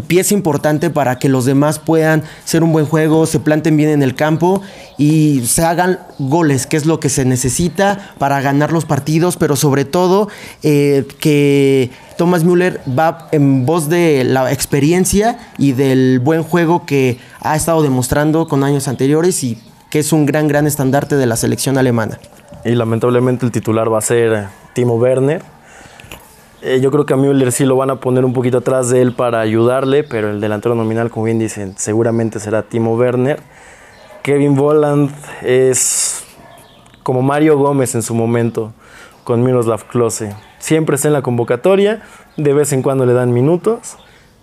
[0.00, 4.02] pieza importante para que los demás puedan ser un buen juego, se planten bien en
[4.02, 4.62] el campo
[4.96, 9.56] y se hagan goles, que es lo que se necesita para ganar los partidos, pero
[9.56, 10.28] sobre todo
[10.62, 17.18] eh, que Thomas Müller va en voz de la experiencia y del buen juego que
[17.40, 19.58] ha estado demostrando con años anteriores y
[19.90, 22.18] que es un gran, gran estandarte de la selección alemana.
[22.64, 25.42] Y lamentablemente el titular va a ser Timo Werner,
[26.62, 29.02] eh, yo creo que a Müller sí lo van a poner un poquito atrás de
[29.02, 33.40] él para ayudarle, pero el delantero nominal, como bien dicen, seguramente será Timo Werner.
[34.22, 35.10] Kevin Volland
[35.42, 36.24] es
[37.02, 38.72] como Mario Gómez en su momento
[39.24, 40.36] con Miroslav Klose.
[40.60, 42.02] Siempre está en la convocatoria,
[42.36, 43.96] de vez en cuando le dan minutos.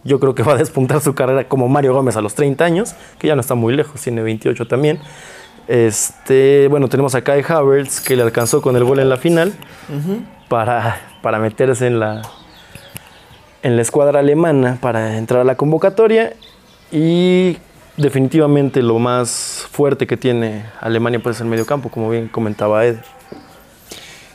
[0.04, 2.96] Yo creo que va a despuntar su carrera como Mario Gómez a los 30 años,
[3.18, 5.00] que ya no está muy lejos, tiene 28 también.
[5.70, 9.54] Este, bueno, tenemos a Kai Havertz que le alcanzó con el gol en la final
[10.50, 12.22] para, para meterse en la,
[13.64, 16.34] en la escuadra alemana para entrar a la convocatoria
[16.92, 17.58] y
[17.98, 22.86] definitivamente lo más fuerte que tiene Alemania puede ser el medio campo, como bien comentaba
[22.86, 22.98] Ed.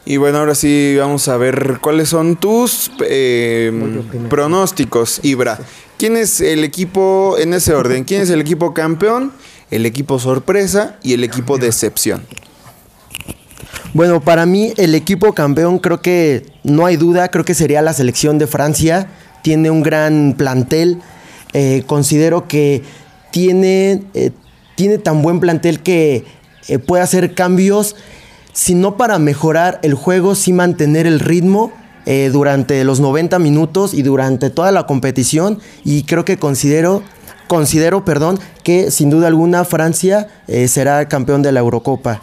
[0.07, 3.73] Y bueno, ahora sí vamos a ver cuáles son tus eh,
[4.29, 5.59] pronósticos, Ibra.
[5.97, 8.05] ¿Quién es el equipo en ese orden?
[8.05, 9.33] ¿Quién es el equipo campeón,
[9.71, 12.27] el equipo sorpresa y el equipo decepción?
[13.95, 17.93] Bueno, para mí el equipo campeón creo que no hay duda, creo que sería la
[17.93, 19.09] selección de Francia.
[19.43, 21.01] Tiene un gran plantel.
[21.53, 22.83] Eh, considero que
[23.31, 24.33] tiene, eh,
[24.75, 26.25] tiene tan buen plantel que
[26.67, 27.95] eh, puede hacer cambios,
[28.53, 31.73] si no para mejorar el juego, sí mantener el ritmo.
[32.33, 37.03] durante los 90 minutos y durante toda la competición y creo que considero
[37.49, 40.29] considero, perdón, que sin duda alguna Francia
[40.67, 42.21] será campeón de la Eurocopa.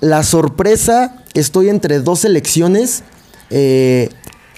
[0.00, 3.02] La sorpresa, estoy entre dos selecciones,
[3.50, 4.10] eh,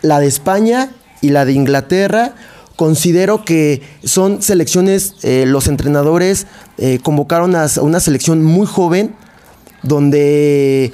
[0.02, 2.34] la de España y la de Inglaterra.
[2.76, 6.46] Considero que son selecciones, eh, los entrenadores
[6.78, 9.14] eh, convocaron a una selección muy joven,
[9.82, 10.92] donde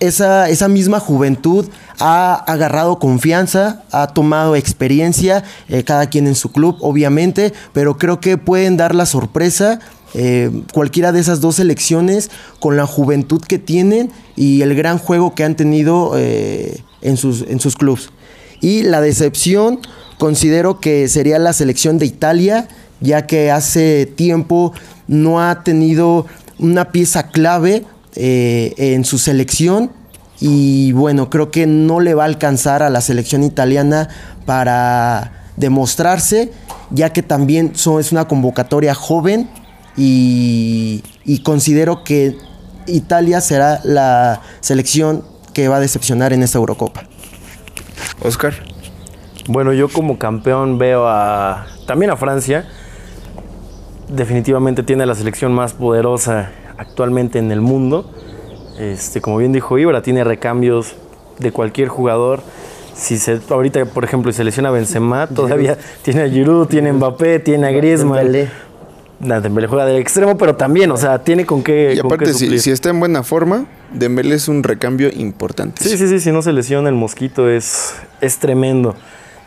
[0.00, 1.68] esa, esa, misma juventud
[2.00, 5.44] ha agarrado confianza, ha tomado experiencia,
[5.84, 9.78] cada quien en su club, obviamente, pero creo que pueden dar la sorpresa
[10.14, 15.34] eh, cualquiera de esas dos selecciones con la juventud que tienen y el gran juego
[15.34, 18.10] que han tenido eh, en sus, en sus clubes.
[18.60, 19.80] Y la decepción
[20.18, 22.68] considero que sería la selección de Italia,
[23.00, 24.72] ya que hace tiempo
[25.08, 26.26] no ha tenido
[26.58, 29.90] una pieza clave eh, en su selección
[30.38, 34.08] y bueno, creo que no le va a alcanzar a la selección italiana
[34.44, 36.50] para demostrarse,
[36.90, 39.48] ya que también es una convocatoria joven
[39.96, 41.02] y,
[41.44, 42.36] considero que
[42.86, 47.04] Italia será la selección que va a decepcionar en esta Eurocopa.
[48.22, 48.54] Oscar.
[49.48, 52.68] Bueno, yo como campeón veo a también a Francia.
[54.08, 58.10] Definitivamente tiene la selección más poderosa actualmente en el mundo.
[58.78, 60.94] Este, como bien dijo Ibra, tiene recambios
[61.38, 62.42] de cualquier jugador.
[62.94, 67.40] Si se, ahorita, por ejemplo, se lesiona Benzema, todavía tiene a Giroud, tiene a Mbappé,
[67.40, 68.48] tiene a Griezmann.
[69.22, 71.94] Dembélé juega de extremo, pero también, o sea, tiene con qué.
[71.94, 75.84] Y aparte, si, está en buena forma, Dembélé es un recambio importante.
[75.84, 78.96] Sí, sí, sí, si no se lesiona el mosquito es, es tremendo.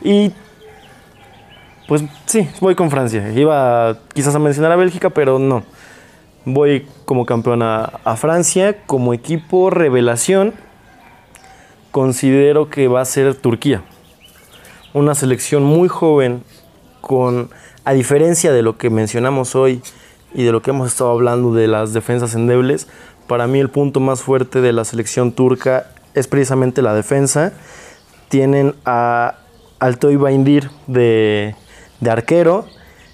[0.02, 0.32] Y
[1.90, 3.34] Pues sí, voy con Francia.
[3.34, 5.64] Iba quizás a mencionar a Bélgica, pero no.
[6.46, 8.78] Voy como campeón a, a Francia.
[8.86, 10.54] Como equipo revelación,
[11.92, 13.84] considero que va a ser Turquía.
[14.94, 16.44] Una selección muy joven,
[17.02, 17.50] con,
[17.86, 19.82] a diferencia de lo que mencionamos hoy
[20.34, 22.88] y de lo que hemos estado hablando de las defensas endebles,
[23.28, 27.54] para mí el punto más fuerte de la selección turca es precisamente la defensa.
[28.30, 29.36] Tienen a
[29.80, 31.56] Altoy Baindir de,
[32.10, 32.66] arquero.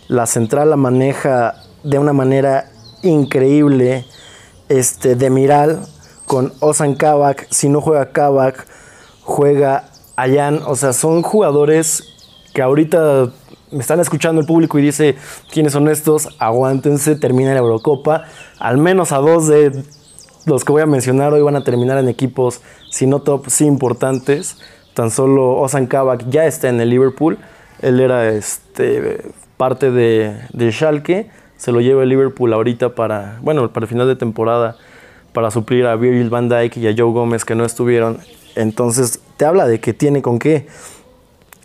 [0.08, 2.70] La central la maneja de una manera
[3.04, 4.06] increíble
[4.70, 5.86] este, de Miral
[6.28, 7.48] con Osan Kabak.
[7.50, 8.68] Si no juega Kabak,
[9.22, 9.86] juega
[10.18, 10.62] Ayan.
[10.66, 12.04] O sea, son jugadores
[12.54, 13.32] que ahorita
[13.72, 15.16] me están escuchando el público y dice
[15.52, 18.26] quiénes son estos, aguántense, termina la Eurocopa.
[18.60, 19.84] Al menos a dos de
[20.46, 23.66] los que voy a mencionar hoy van a terminar en equipos, si no top, sí
[23.66, 24.58] importantes.
[24.94, 27.38] Tan solo Ozan Kabak ya está en el Liverpool.
[27.82, 29.22] Él era este,
[29.58, 31.30] parte de, de Schalke.
[31.58, 34.76] Se lo lleva el Liverpool ahorita para, bueno, para el final de temporada,
[35.32, 38.18] para suplir a Virgil van Dijk y a Joe Gómez que no estuvieron.
[38.56, 40.68] Entonces, te habla de que tiene con qué.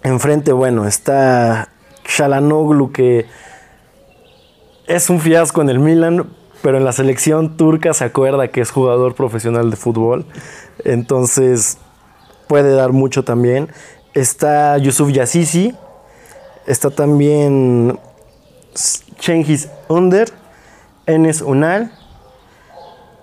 [0.02, 1.70] Enfrente, bueno, está
[2.09, 3.26] Shalanoglu que
[4.86, 6.26] es un fiasco en el Milan,
[6.62, 10.24] pero en la selección turca se acuerda que es jugador profesional de fútbol.
[10.84, 11.78] Entonces
[12.46, 13.68] puede dar mucho también.
[14.14, 15.74] Está Yusuf Yassisi.
[16.66, 17.98] Está también
[19.18, 20.32] Cengiz Under.
[21.07, 21.92] Enes Unal.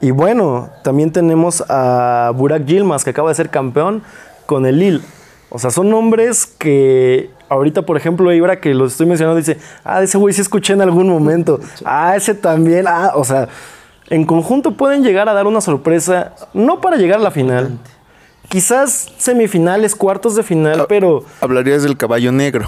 [0.01, 4.03] Y bueno, también tenemos a Burak Yilmaz, que acaba de ser campeón
[4.45, 5.01] con el Lille.
[5.49, 10.01] O sea, son nombres que ahorita, por ejemplo, Ibra, que los estoy mencionando, dice, ah,
[10.01, 11.59] ese güey sí escuché en algún momento.
[11.85, 12.85] Ah, ese también.
[12.87, 13.47] Ah, o sea,
[14.09, 17.77] en conjunto pueden llegar a dar una sorpresa, no para llegar a la final.
[18.49, 21.23] Quizás semifinales, cuartos de final, pero...
[21.41, 22.67] Hablarías del caballo negro.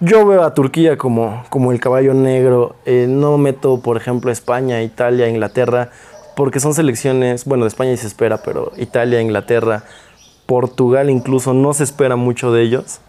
[0.00, 2.76] Yo veo a Turquía como, como el caballo negro.
[2.84, 5.90] Eh, no meto, por ejemplo, España, Italia, Inglaterra,
[6.36, 9.84] porque son selecciones, bueno, de España se espera, pero Italia, Inglaterra,
[10.46, 13.00] Portugal incluso no se espera mucho de ellos.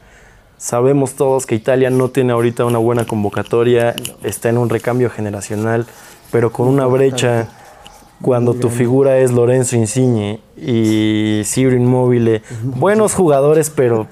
[0.58, 3.94] Sabemos todos que Italia no tiene ahorita una buena convocatoria,
[4.24, 5.86] está en un recambio generacional,
[6.32, 7.50] pero con una brecha
[8.22, 14.08] cuando tu figura es Lorenzo Insigne y Ciro Immobile, buenos jugadores, pero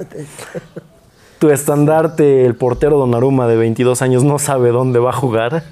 [1.40, 5.64] tu estandarte, el portero Donnarumma de 22 años, no sabe dónde va a jugar.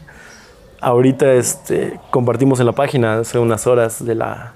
[0.80, 4.54] Ahorita este, compartimos en la página hace unas horas de la,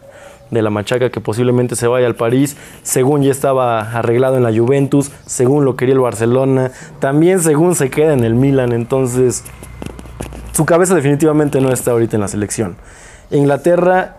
[0.56, 4.52] de la Machaca que posiblemente se vaya al París, según ya estaba arreglado en la
[4.52, 9.44] Juventus, según lo quería el Barcelona, también según se queda en el Milan, entonces
[10.54, 12.78] su cabeza definitivamente no está ahorita en la selección.
[13.30, 14.18] Inglaterra,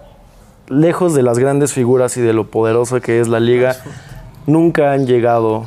[0.68, 3.76] lejos de las grandes figuras y de lo poderoso que es la liga,
[4.47, 5.66] nunca han llegado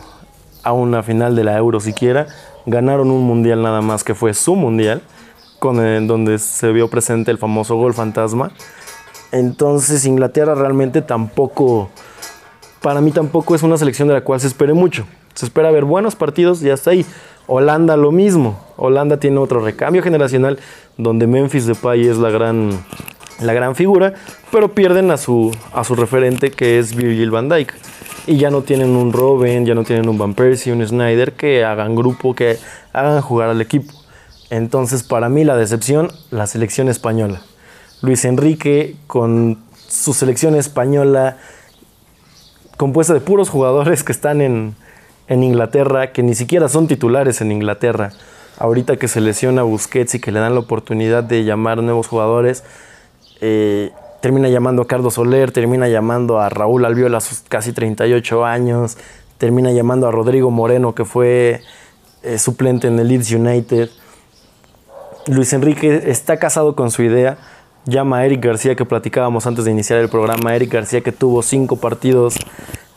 [0.64, 2.28] a una final de la Euro siquiera,
[2.66, 5.02] ganaron un mundial nada más que fue su mundial,
[5.60, 8.52] con el, donde se vio presente el famoso gol fantasma.
[9.32, 11.90] Entonces Inglaterra realmente tampoco,
[12.82, 15.06] para mí tampoco es una selección de la cual se espere mucho.
[15.34, 17.06] Se espera ver buenos partidos y hasta ahí.
[17.48, 18.60] Holanda lo mismo.
[18.78, 20.60] Holanda tiene otro recambio generacional
[20.98, 22.72] donde Memphis Depay es la gran,
[23.40, 24.14] la gran figura,
[24.52, 27.74] pero pierden a su, a su referente que es Virgil van Dijk.
[28.28, 31.64] Y ya no tienen un Robin, ya no tienen un Van Persie, un Snyder que
[31.64, 32.58] hagan grupo, que
[32.94, 33.92] hagan jugar al equipo.
[34.52, 37.42] Entonces, para mí la decepción, la selección española.
[38.02, 41.38] Luis Enrique con su selección española
[42.78, 44.76] compuesta de puros jugadores que están en,
[45.28, 48.12] en Inglaterra, que ni siquiera son titulares en Inglaterra.
[48.58, 52.64] Ahorita que se lesiona Busquets y que le dan la oportunidad de llamar nuevos jugadores,
[53.42, 53.92] eh,
[54.22, 58.98] termina llamando a Carlos Soler, termina llamando a Raúl Albiol a sus casi 38 años,
[59.38, 61.62] termina llamando a Rodrigo Moreno, que fue
[62.24, 63.90] eh, suplente en el Leeds United.
[65.28, 67.38] Luis Enrique está casado con su idea,
[67.90, 71.42] llama a Eric García que platicábamos antes de iniciar el programa, Eric García que tuvo
[71.42, 72.36] cinco partidos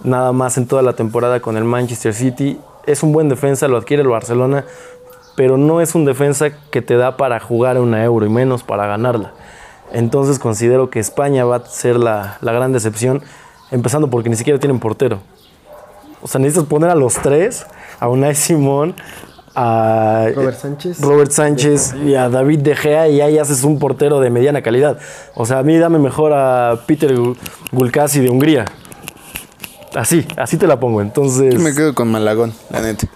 [0.05, 3.77] nada más en toda la temporada con el Manchester City, es un buen defensa, lo
[3.77, 4.65] adquiere el Barcelona,
[5.37, 8.87] pero no es un defensa que te da para jugar una euro y menos para
[8.87, 9.33] ganarla.
[9.93, 13.23] Entonces considero que España va a ser la, la gran decepción,
[13.71, 15.21] empezando porque ni siquiera tienen portero.
[16.23, 17.67] O sea, necesitas poner a los tres,
[17.99, 18.95] a Unai Simón,
[19.55, 21.01] a Robert Sánchez.
[21.01, 24.99] Robert Sánchez y a David De Gea y ahí haces un portero de mediana calidad.
[25.35, 27.15] O sea, a mí dame mejor a Peter
[27.73, 28.65] Gulkasi de Hungría.
[29.95, 31.03] Así, así te la pongo.
[31.03, 31.53] Entonces.
[31.55, 33.07] Yo me quedo con Malagón, la neta.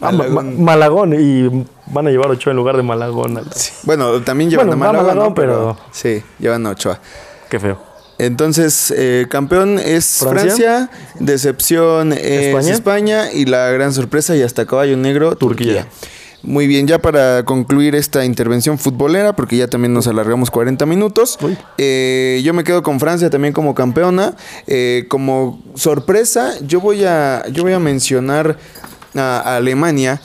[0.00, 3.40] Ah, Ma- Ma- Malagón y van a llevar Ochoa en lugar de Malagón.
[3.84, 5.34] Bueno, también llevan Bueno, a Malagón, Malagón, ¿no?
[5.34, 6.98] pero- Sí, llevan a Ochoa.
[7.48, 7.78] Qué feo.
[8.18, 10.88] Entonces, eh, campeón es Francia.
[10.88, 10.90] Francia,
[11.20, 12.72] decepción es España.
[12.72, 13.32] España.
[13.32, 15.84] y la gran sorpresa y hasta caballo negro, Turquía.
[15.84, 16.16] Turquía.
[16.46, 21.38] Muy bien, ya para concluir esta intervención futbolera, porque ya también nos alargamos 40 minutos,
[21.76, 24.36] eh, yo me quedo con Francia también como campeona.
[24.68, 28.58] Eh, como sorpresa, yo voy a, yo voy a mencionar
[29.16, 30.20] a, Alemania,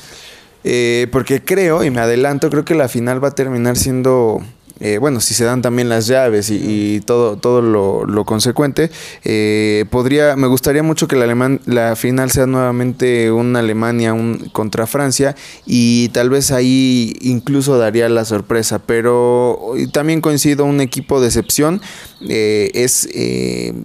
[0.64, 4.44] eh, porque creo, y me adelanto, creo que la final va a terminar siendo
[4.84, 8.90] eh, bueno, si se dan también las llaves y, todo, todo lo, consecuente,
[9.24, 14.50] eh, podría, me gustaría mucho que la, Alemán, la final sea nuevamente una Alemania un,
[14.52, 15.36] contra Francia
[15.68, 21.80] y tal vez ahí incluso daría la sorpresa, pero también coincido un equipo de excepción,
[22.28, 23.08] eh, es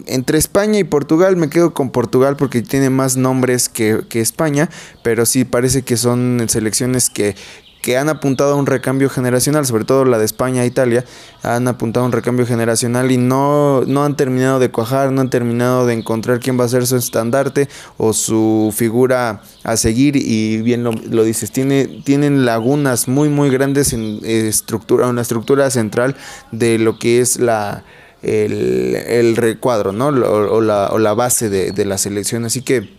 [0.07, 4.69] entre España y Portugal, me quedo con Portugal porque tiene más nombres que, que España,
[5.03, 7.35] pero sí parece que son selecciones que,
[7.87, 11.05] que han apuntado a un recambio generacional, sobre todo la de España e Italia,
[11.41, 15.29] han apuntado a un recambio generacional y no, no han terminado de cuajar, no han
[15.29, 20.61] terminado de encontrar quién va a ser su estandarte o su figura a seguir y
[20.63, 20.91] bien lo,
[21.23, 26.17] dices, tiene, tienen lagunas muy muy grandes en estructura, una estructura central
[26.51, 27.85] de lo que es la
[28.21, 30.07] el, recuadro, ¿no?
[30.07, 32.43] O, la, o la base de, de la selección.
[32.43, 32.96] Así que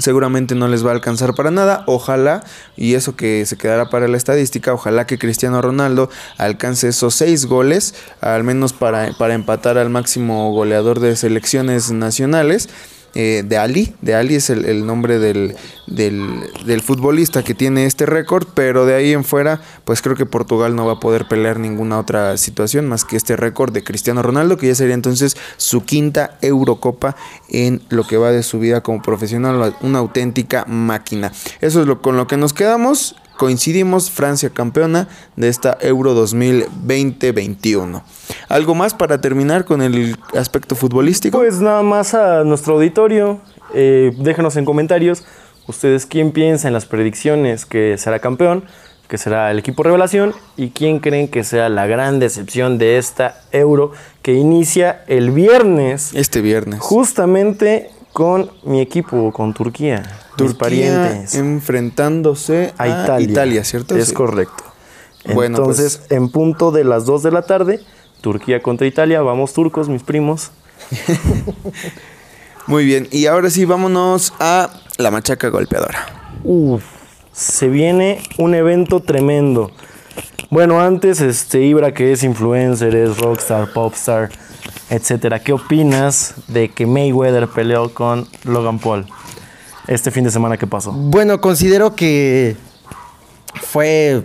[0.00, 1.84] seguramente no les va a alcanzar para nada.
[1.86, 2.42] Ojalá,
[2.76, 7.46] y eso que se quedará para la estadística, ojalá que Cristiano Ronaldo alcance esos seis
[7.46, 12.68] goles, al menos para, para empatar al máximo goleador de selecciones nacionales.
[13.14, 13.92] Eh, de Ali.
[14.02, 15.56] De Ali es el, nombre del,
[15.88, 20.76] del, futbolista que tiene este récord, pero de ahí en fuera, pues creo que Portugal
[20.76, 24.56] no va a poder pelear ninguna otra situación más que este récord de Cristiano Ronaldo,
[24.56, 27.16] que ya sería entonces su quinta Eurocopa
[27.48, 31.32] en lo que va de su vida como profesional, una auténtica máquina.
[31.60, 38.02] Eso es lo con lo que nos quedamos coincidimos, Francia campeona de esta Euro 2020-21.
[38.50, 41.38] ¿Algo más para terminar con el aspecto futbolístico?
[41.38, 43.40] Pues nada más a nuestro auditorio,
[43.72, 45.24] eh, déjenos en comentarios
[45.66, 48.64] ustedes quién piensa en las predicciones que será campeón,
[49.08, 53.40] que será el equipo revelación y quién creen que sea la gran decepción de esta
[53.52, 56.10] Euro que inicia el viernes.
[56.12, 56.80] Este viernes.
[56.80, 60.02] Justamente con mi equipo, con Turquía.
[60.46, 61.34] Turquía parientes.
[61.34, 63.64] enfrentándose a, Italia.
[63.64, 63.96] ¿cierto?
[63.96, 64.64] Es correcto.
[65.34, 67.80] Bueno, Entonces, pues- en punto de las 2 de la tarde,
[68.20, 69.22] Turquía contra Italia.
[69.22, 70.50] Vamos turcos, mis primos.
[72.66, 76.06] Muy bien, y ahora sí, vámonos a la machaca golpeadora.
[76.44, 76.84] Uf,
[77.32, 79.70] se viene un evento tremendo.
[80.50, 84.30] Bueno, antes, este, Ibra, que es influencer, es rockstar, popstar,
[84.88, 85.40] etcétera.
[85.40, 89.06] ¿Qué opinas de que Mayweather peleó con Logan Paul
[89.86, 90.92] este fin de semana que pasó?
[90.92, 92.56] Bueno, considero que
[93.54, 94.24] fue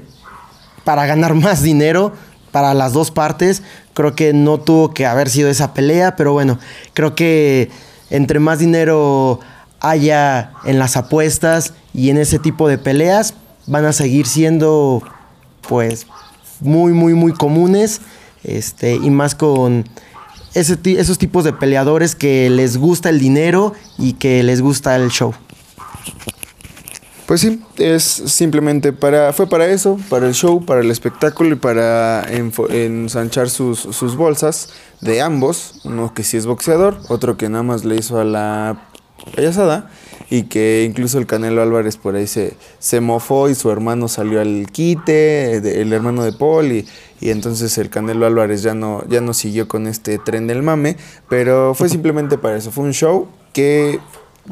[0.83, 2.13] para ganar más dinero
[2.51, 3.63] para las dos partes.
[3.93, 6.59] Creo que no tuvo que haber sido esa pelea, pero bueno,
[6.93, 7.69] creo que
[8.09, 9.39] entre más dinero
[9.79, 13.35] haya en las apuestas y en ese tipo de peleas,
[13.67, 15.03] van a seguir siendo
[15.67, 16.07] pues
[16.59, 18.01] muy, muy, muy comunes.
[18.43, 19.85] Este, y más con
[20.53, 25.33] esos tipos de peleadores que les gusta el dinero y que les gusta el show.
[27.25, 31.55] Pues sí, es simplemente para, fue para eso, para el show, para el espectáculo y
[31.55, 34.69] para ensanchar sus, sus bolsas
[35.01, 38.89] de ambos, uno que sí es boxeador, otro que nada más le hizo a la
[39.35, 39.89] payasada
[40.29, 44.41] y que incluso el Canelo Álvarez por ahí se, se mofó y su hermano salió
[44.41, 46.87] al quite, el hermano de Paul y,
[47.21, 50.97] y, entonces el Canelo Álvarez ya no, ya no siguió con este tren del mame,
[51.29, 53.99] pero fue simplemente para eso, fue un show que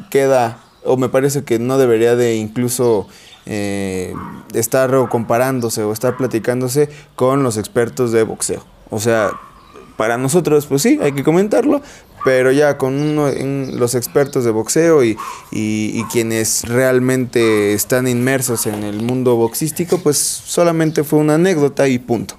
[0.10, 3.08] queda, o me parece que no debería de incluso...
[3.46, 4.14] Eh,
[4.54, 8.64] estar comparándose o estar platicándose con los expertos de boxeo.
[8.90, 9.32] O sea,
[9.98, 11.82] para nosotros, pues sí, hay que comentarlo,
[12.24, 13.30] pero ya con uno,
[13.78, 15.18] los expertos de boxeo y,
[15.52, 22.00] y, quienes realmente están inmersos en el mundo boxístico, pues solamente fue una anécdota y
[22.00, 22.36] punto.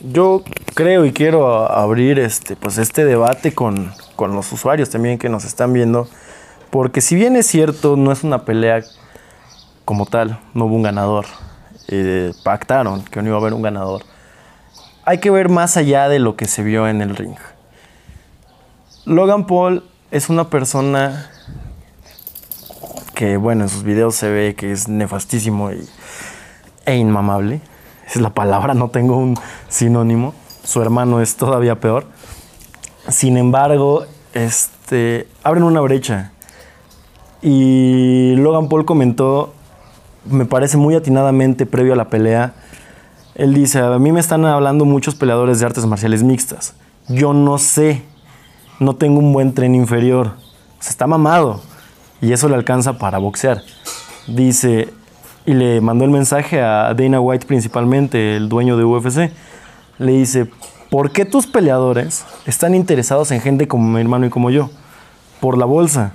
[0.00, 0.42] Yo
[0.74, 5.44] creo y quiero abrir este, pues este debate con, con los usuarios también que nos
[5.44, 6.08] están viendo,
[6.70, 8.82] porque si bien es cierto, no es una pelea
[9.84, 11.26] como tal, no hubo un ganador,
[11.88, 14.02] eh, pactaron que no iba a haber un ganador,
[15.04, 17.36] hay que ver más allá de lo que se vio en el ring.
[19.04, 21.30] Logan Paul es una persona
[23.14, 27.60] que, bueno, en sus videos se ve que es nefastísimo e inmamable.
[28.06, 30.34] Esa es la palabra, no tengo un sinónimo.
[30.64, 32.06] Su hermano es todavía peor.
[33.08, 34.04] Sin embargo,
[34.34, 36.32] este, abren una brecha.
[37.42, 39.52] Y Logan Paul comentó,
[40.24, 42.54] me parece muy atinadamente previo a la pelea,
[43.34, 46.74] él dice, a mí me están hablando muchos peleadores de artes marciales mixtas.
[47.08, 48.02] Yo no sé
[48.80, 50.28] no tengo un buen tren inferior.
[50.28, 51.60] O está mamado.
[52.20, 53.62] Y eso le alcanza para boxear.
[54.26, 54.92] Dice,
[55.46, 59.30] y le mandó el mensaje a Dana White principalmente, el dueño de UFC.
[59.98, 60.50] Le dice,
[60.90, 64.70] ¿por qué tus peleadores están interesados en gente como mi hermano y como yo?
[65.40, 66.14] Por la bolsa.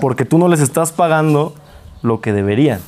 [0.00, 1.54] Porque tú no les estás pagando
[2.02, 2.80] lo que deberían.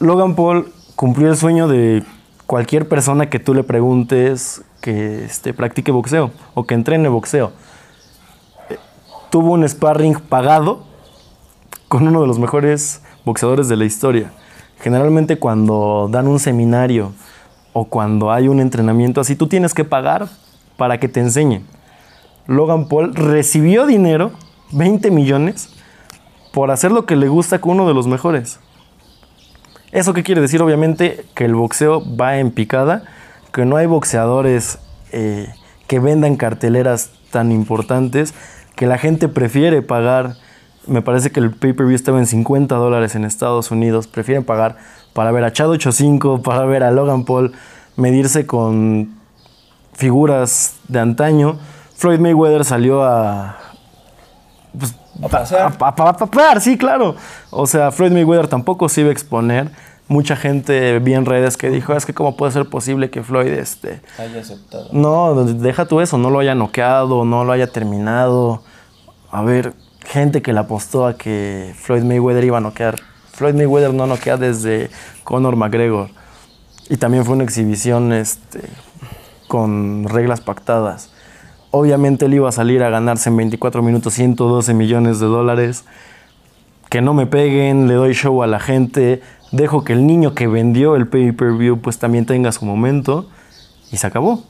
[0.00, 2.04] Logan Paul cumplió el sueño de
[2.46, 7.52] cualquier persona que tú le preguntes que este, practique boxeo o que entrene boxeo.
[9.30, 10.84] Tuvo un sparring pagado
[11.88, 14.32] con uno de los mejores boxeadores de la historia.
[14.80, 17.12] Generalmente cuando dan un seminario
[17.72, 20.28] o cuando hay un entrenamiento así, tú tienes que pagar
[20.76, 21.66] para que te enseñen.
[22.46, 24.30] Logan Paul recibió dinero,
[24.72, 25.74] 20 millones,
[26.52, 28.60] por hacer lo que le gusta con uno de los mejores.
[29.92, 30.60] ¿Eso qué quiere decir?
[30.62, 33.04] Obviamente que el boxeo va en picada,
[33.52, 34.78] que no hay boxeadores
[35.12, 35.48] eh,
[35.86, 38.34] que vendan carteleras tan importantes,
[38.76, 40.36] que la gente prefiere pagar
[40.88, 44.06] me parece que el pay-per-view estaba en 50 dólares en Estados Unidos.
[44.06, 44.76] Prefieren pagar
[45.12, 47.52] para ver a Chad 85, para ver a Logan Paul
[47.96, 49.14] medirse con
[49.92, 51.58] figuras de antaño.
[51.94, 53.58] Floyd Mayweather salió a.
[54.76, 54.94] Pues,
[55.32, 57.16] a, a, sí, claro.
[57.50, 59.70] O sea, Floyd Mayweather tampoco se iba a exponer.
[60.08, 63.48] Mucha gente vi en redes que dijo, es que cómo puede ser posible que Floyd
[63.52, 64.88] este, haya aceptado.
[64.92, 68.62] No, deja tú eso, no lo haya noqueado, no lo haya terminado.
[69.30, 69.74] A ver,
[70.06, 72.96] gente que le apostó a que Floyd Mayweather iba a noquear.
[73.32, 74.88] Floyd Mayweather no noquea desde
[75.24, 76.08] Conor McGregor.
[76.88, 78.62] Y también fue una exhibición este,
[79.46, 81.10] con reglas pactadas.
[81.70, 85.84] Obviamente él iba a salir a ganarse en 24 minutos 112 millones de dólares.
[86.88, 89.20] Que no me peguen, le doy show a la gente,
[89.52, 93.28] dejo que el niño que vendió el pay-per-view pues también tenga su momento
[93.92, 94.42] y se acabó.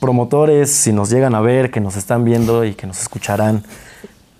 [0.00, 3.64] Promotores, si nos llegan a ver, que nos están viendo y que nos escucharán,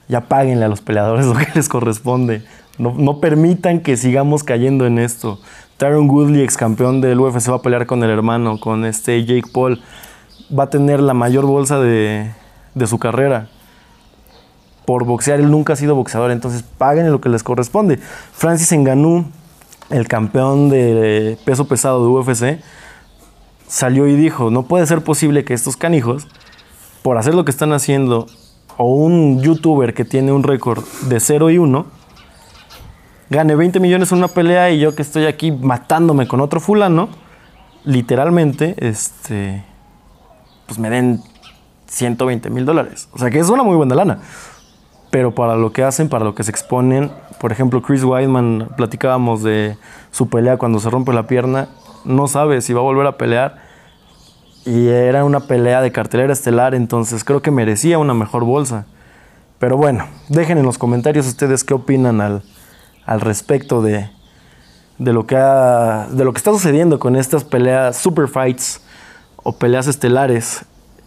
[0.09, 2.45] ya páguenle a los peleadores lo que les corresponde.
[2.79, 5.39] No, permitan que sigamos cayendo en esto.
[5.77, 9.51] Tyron Woodley, ex campeón del UFC, va a pelear con el hermano, con este Jake
[9.53, 9.83] Paul.
[10.57, 12.31] Va a tener la mayor bolsa de,
[12.87, 13.49] su carrera.
[14.85, 17.99] Por boxear, él nunca ha sido boxeador, entonces paguen lo que les corresponde.
[18.33, 19.27] Francis Ngannou,
[19.91, 22.63] el campeón de peso pesado de UFC,
[23.69, 26.27] salió y dijo, no puede ser posible que estos canijos,
[27.03, 28.27] por hacer lo que están haciendo
[28.77, 32.01] o un youtuber que tiene un récord de 0 y 1
[33.31, 37.09] gane 20 millones en una pelea y yo que estoy aquí matándome con otro fulano,
[37.85, 39.65] literalmente, este,
[40.71, 41.21] pues me den
[41.89, 43.09] 120 mil dólares.
[43.11, 44.21] O sea que es una muy buena lana.
[45.11, 47.11] Pero para lo que hacen, para lo que se exponen,
[47.41, 49.77] por ejemplo, Chris Weidman, platicábamos de
[50.13, 51.71] su pelea cuando se rompe la pierna,
[52.05, 53.57] no sabe si va a volver a pelear
[54.65, 58.87] y era una pelea de cartelera estelar, entonces creo que merecía una mejor bolsa.
[59.59, 62.45] Pero bueno, dejen en los comentarios ustedes qué opinan al,
[63.07, 64.09] al respecto de,
[64.99, 68.83] de, lo que de lo que está sucediendo con estas peleas super fights
[69.43, 70.65] o peleas estelares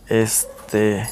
[0.08, 1.08] este,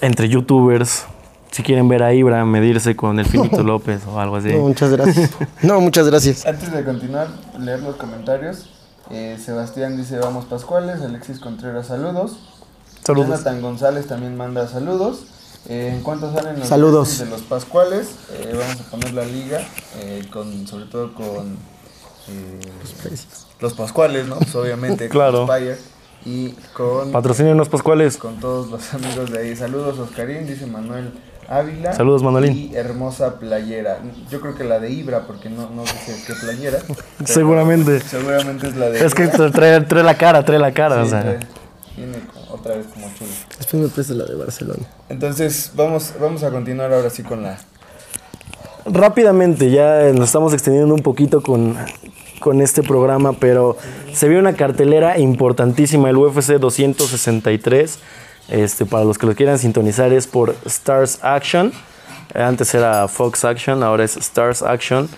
[0.00, 1.04] entre youtubers.
[1.50, 4.52] Si quieren ver a Ibra medirse con el Finito López o algo así.
[4.52, 5.30] No, muchas gracias.
[5.62, 6.44] No, muchas gracias.
[6.46, 7.28] Antes de continuar,
[7.58, 8.70] leer los comentarios.
[9.10, 12.38] Eh, Sebastián dice vamos Pascuales, Alexis Contreras saludos.
[13.04, 13.28] Saludos.
[13.28, 15.26] Jonathan González también manda saludos.
[15.68, 19.66] Eh, en cuanto salen los saludos de los Pascuales, eh, vamos a poner la liga,
[20.30, 21.56] con, sobre todo con
[23.60, 24.36] los, Pascuales, ¿no?
[24.36, 25.46] Pues obviamente claro.
[25.46, 25.58] con
[26.26, 27.12] y con...
[27.12, 28.16] Patrocinen los Pascuales.
[28.16, 29.56] Con todos los amigos de ahí.
[29.56, 31.12] Saludos Oscarín, dice Manuel
[31.48, 31.92] Ávila.
[31.92, 32.56] Saludos, Manolín.
[32.56, 33.98] Y hermosa playera.
[34.30, 36.78] Yo creo que la de Ibra, porque no, no sé qué playera.
[37.24, 38.00] seguramente.
[38.00, 39.04] Seguramente es la de.
[39.04, 41.02] Es que trae, trae, la cara, trae la cara.
[41.02, 41.38] o sea.
[41.94, 42.18] tiene
[42.50, 43.30] otra vez como chulo.
[43.58, 44.82] Después me presta la de Barcelona.
[45.08, 47.58] Entonces, vamos, vamos a continuar ahora sí con la.
[48.86, 51.74] Rápidamente, ya nos estamos extendiendo un poquito con,
[52.44, 53.78] con este programa, pero
[54.12, 57.98] se vio una cartelera importantísima, el UFC 263
[58.50, 61.72] este, para los que lo quieran sintonizar es por Stars Action.
[62.34, 65.08] Antes era Fox Action, ahora es Stars Action.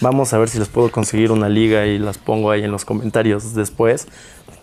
[0.00, 2.84] Vamos a ver si les puedo conseguir una liga y las pongo ahí en los
[2.84, 4.08] comentarios después.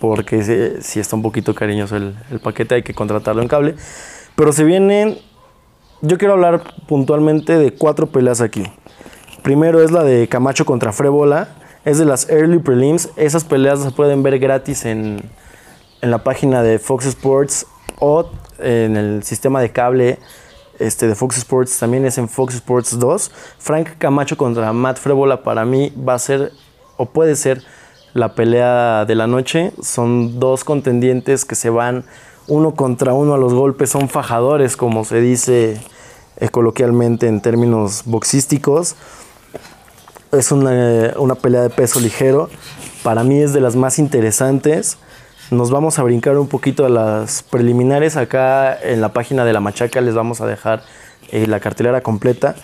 [0.02, 3.76] Porque si, está un poquito cariñoso el, paquete, hay que contratarlo en cable.
[4.36, 5.18] Pero se vienen.
[6.02, 8.64] Yo quiero hablar puntualmente de cuatro peleas aquí.
[9.42, 11.56] Primero es la de Camacho contra Frebola.
[11.86, 13.10] Es de las Early Prelims.
[13.16, 15.22] Esas peleas se pueden ver gratis en,
[16.02, 17.66] en la página de Fox Sports
[18.00, 20.20] o en el sistema de cable
[20.80, 23.32] este, de Fox Sports, también es en Fox Sports 2.
[23.60, 26.54] Frank Camacho contra Matt Frebola para mí va a ser
[26.98, 27.62] o puede ser
[28.14, 29.74] la pelea de la noche.
[29.82, 32.06] Son dos contendientes que se van
[32.48, 35.80] uno contra uno a los golpes, son fajadores como se dice
[36.38, 38.96] eh, coloquialmente en términos boxísticos.
[40.32, 42.50] Es una, una pelea de peso ligero.
[43.04, 44.98] Para mí es de las más interesantes.
[45.52, 48.18] Nos vamos a brincar un poquito a las preliminares.
[48.18, 50.84] Acá en la página de la Machaca les vamos a dejar
[51.32, 52.56] eh, la cartelera completa.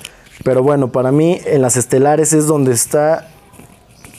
[0.44, 3.30] Pero bueno, para mí en las estelares es donde está.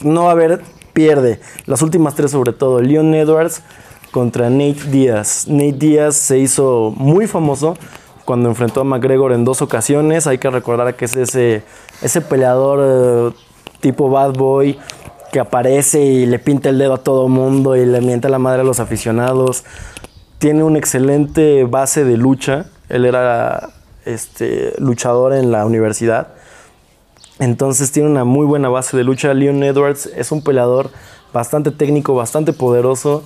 [0.00, 1.40] No va a haber pierde.
[1.66, 2.80] Las últimas tres, sobre todo.
[2.80, 3.62] Leon Edwards
[4.10, 5.46] contra Nate Díaz.
[5.46, 7.76] Nate Díaz se hizo muy famoso
[8.26, 10.26] cuando enfrentó a McGregor en dos ocasiones.
[10.26, 11.62] Hay que recordar que es ese,
[12.02, 13.36] ese peleador eh,
[13.80, 14.78] tipo bad boy
[15.32, 18.60] que aparece y le pinta el dedo a todo mundo y le mienta la madre
[18.60, 19.64] a los aficionados.
[20.38, 22.66] Tiene una excelente base de lucha.
[22.90, 23.70] Él era
[24.04, 26.28] este, luchador en la universidad.
[27.38, 29.32] Entonces tiene una muy buena base de lucha.
[29.34, 30.90] Leon Edwards es un peleador
[31.32, 33.22] bastante técnico, bastante poderoso,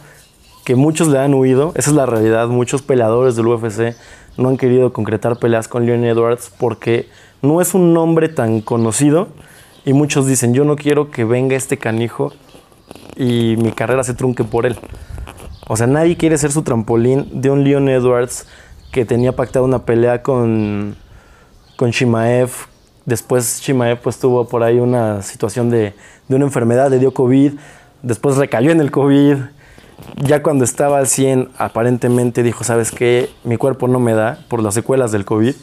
[0.65, 1.73] que muchos le han huido.
[1.77, 2.49] Esa es la realidad.
[2.49, 3.95] Muchos peleadores del UFC
[4.37, 7.09] no han querido concretar peleas con Leon Edwards porque
[7.43, 9.29] no es un nombre tan conocido.
[9.85, 12.33] Y muchos dicen, yo no quiero que venga este canijo
[13.17, 14.77] y mi carrera se trunque por él.
[15.69, 18.47] O sea, nadie quiere ser su trampolín de un Leon Edwards
[18.93, 20.97] que tenía pactado una pelea con,
[21.77, 22.51] con Shimaev.
[23.07, 25.95] Después Shimaev pues tuvo por ahí una situación de,
[26.29, 27.53] de una enfermedad, le dio COVID.
[28.03, 29.37] Después recayó en el COVID.
[30.17, 33.31] Ya cuando estaba al 100, aparentemente dijo, ¿sabes qué?
[33.45, 35.55] Mi cuerpo no me da por las secuelas del COVID.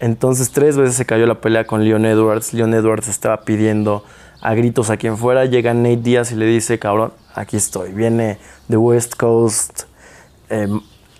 [0.00, 2.54] Entonces tres veces se cayó la pelea con Leon Edwards.
[2.54, 4.04] Leon Edwards estaba pidiendo
[4.40, 5.44] a gritos a quien fuera.
[5.44, 7.92] Llega Nate Díaz y le dice, cabrón, aquí estoy.
[7.92, 8.38] Viene
[8.68, 9.82] de West Coast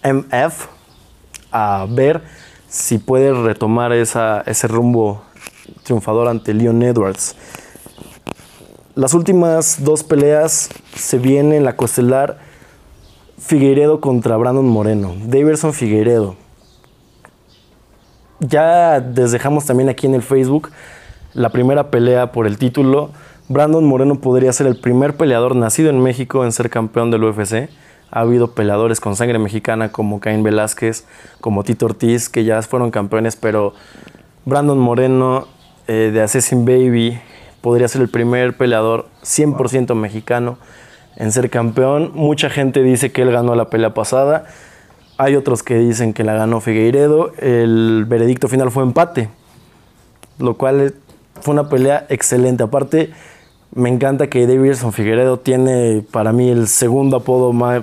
[0.02, 0.66] MF
[1.52, 2.22] a ver
[2.68, 5.22] si puede retomar esa, ese rumbo
[5.82, 7.36] triunfador ante Leon Edwards.
[8.94, 12.49] Las últimas dos peleas se vienen en la costelar
[13.40, 15.14] Figueiredo contra Brandon Moreno.
[15.24, 16.36] Davidson Figueiredo.
[18.38, 20.70] Ya les dejamos también aquí en el Facebook
[21.32, 23.10] la primera pelea por el título.
[23.48, 27.70] Brandon Moreno podría ser el primer peleador nacido en México en ser campeón del UFC.
[28.10, 31.06] Ha habido peleadores con sangre mexicana como Caín Velázquez,
[31.40, 33.72] como Tito Ortiz, que ya fueron campeones, pero
[34.44, 35.46] Brandon Moreno
[35.88, 37.18] eh, de Assassin Baby
[37.62, 40.58] podría ser el primer peleador 100% mexicano
[41.16, 42.12] en ser campeón.
[42.14, 44.46] Mucha gente dice que él ganó la pelea pasada.
[45.18, 47.32] Hay otros que dicen que la ganó Figueiredo.
[47.38, 49.28] El veredicto final fue empate,
[50.38, 50.94] lo cual
[51.40, 52.62] fue una pelea excelente.
[52.62, 53.10] Aparte,
[53.74, 57.82] me encanta que Davidson Figueiredo tiene para mí el segundo apodo más,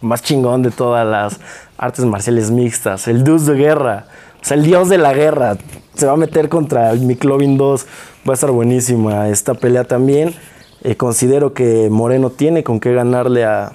[0.00, 1.38] más chingón de todas las
[1.76, 4.06] artes marciales mixtas, el Deus de guerra.
[4.50, 5.58] El dios de la guerra.
[5.94, 7.86] Se va a meter contra el Miklovin 2.
[8.26, 10.34] Va a estar buenísima esta pelea también.
[10.82, 13.72] Eh, considero que Moreno tiene con qué ganarle a,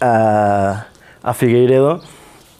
[0.00, 0.86] a,
[1.22, 2.00] a Figueiredo.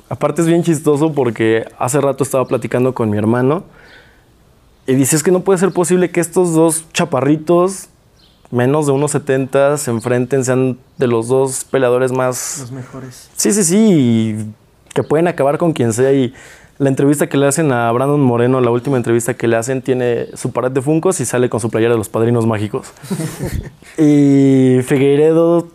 [0.08, 3.64] Aparte es bien chistoso porque hace rato estaba platicando con mi hermano
[4.86, 7.88] y dice, es que no puede ser posible que estos dos chaparritos,
[8.52, 12.58] menos de unos 70, se enfrenten, sean de los dos peleadores más...
[12.60, 13.28] Los mejores.
[13.34, 14.54] Sí, sí, sí, y
[14.94, 16.12] que pueden acabar con quien sea.
[16.12, 16.32] Y
[16.78, 20.26] la entrevista que le hacen a Brandon Moreno, la última entrevista que le hacen, tiene
[20.34, 22.92] su pared de funcos y sale con su playera de los padrinos mágicos.
[23.98, 25.68] y Figueiredo,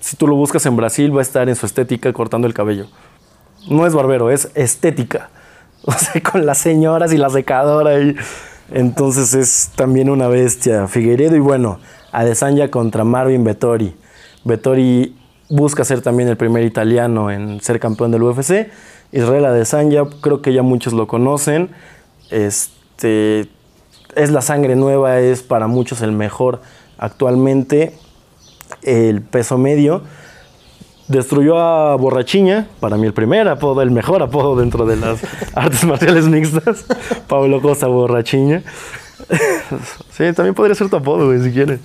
[0.00, 2.86] si tú lo buscas en Brasil, va a estar en su estética cortando el cabello.
[3.70, 5.30] No es barbero, es estética.
[5.84, 7.98] O sea, con las señoras y la secadora.
[7.98, 8.16] Y...
[8.72, 10.88] Entonces es también una bestia.
[10.88, 11.78] Figueiredo y bueno,
[12.12, 13.94] Adesanya contra Marvin Vettori.
[14.44, 15.16] Vettori
[15.48, 18.68] busca ser también el primer italiano en ser campeón del UFC.
[19.12, 21.70] Israel Adesanya, creo que ya muchos lo conocen.
[22.30, 23.48] Este,
[24.14, 26.60] es la sangre nueva, es para muchos el mejor
[26.98, 27.94] actualmente.
[28.82, 30.02] El peso medio.
[31.08, 35.20] Destruyó a Borrachiña, para mí el primer apodo, el mejor apodo dentro de las
[35.54, 36.84] artes marciales mixtas.
[37.26, 38.62] Pablo Costa Borrachiña.
[40.16, 41.80] Sí, también podría ser tu apodo, güey, si quieres.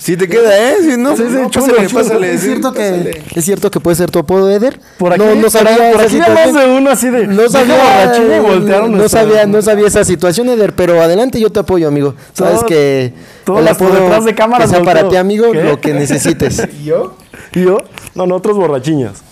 [0.00, 0.76] Si te queda, ¿eh?
[0.80, 2.02] Si no, Sí, sí, no, chulo, pásale, chulo.
[2.02, 3.10] pásale, ¿Es cierto, pásale.
[3.10, 4.80] que, ¿Es cierto que puede ser tu apodo, Eder?
[4.98, 6.54] Por aquí, no, no por sabía aquí- por esa aquí ya situación.
[6.54, 7.26] más de uno así de.
[7.26, 11.40] No "Deja sabía, borrachín", y voltearon no, sabía, no sabía esa situación, Eder, pero adelante
[11.40, 12.14] yo te apoyo, amigo.
[12.32, 13.12] Sabes Todo- que
[13.44, 15.62] todo el apodo detrás de cámaras que sea para ti, amigo, ¿Qué?
[15.64, 16.62] lo que necesites.
[16.80, 17.16] ¿Y yo?
[17.54, 17.78] ¿Y yo?
[18.14, 19.22] No, no, otros borrachiñas.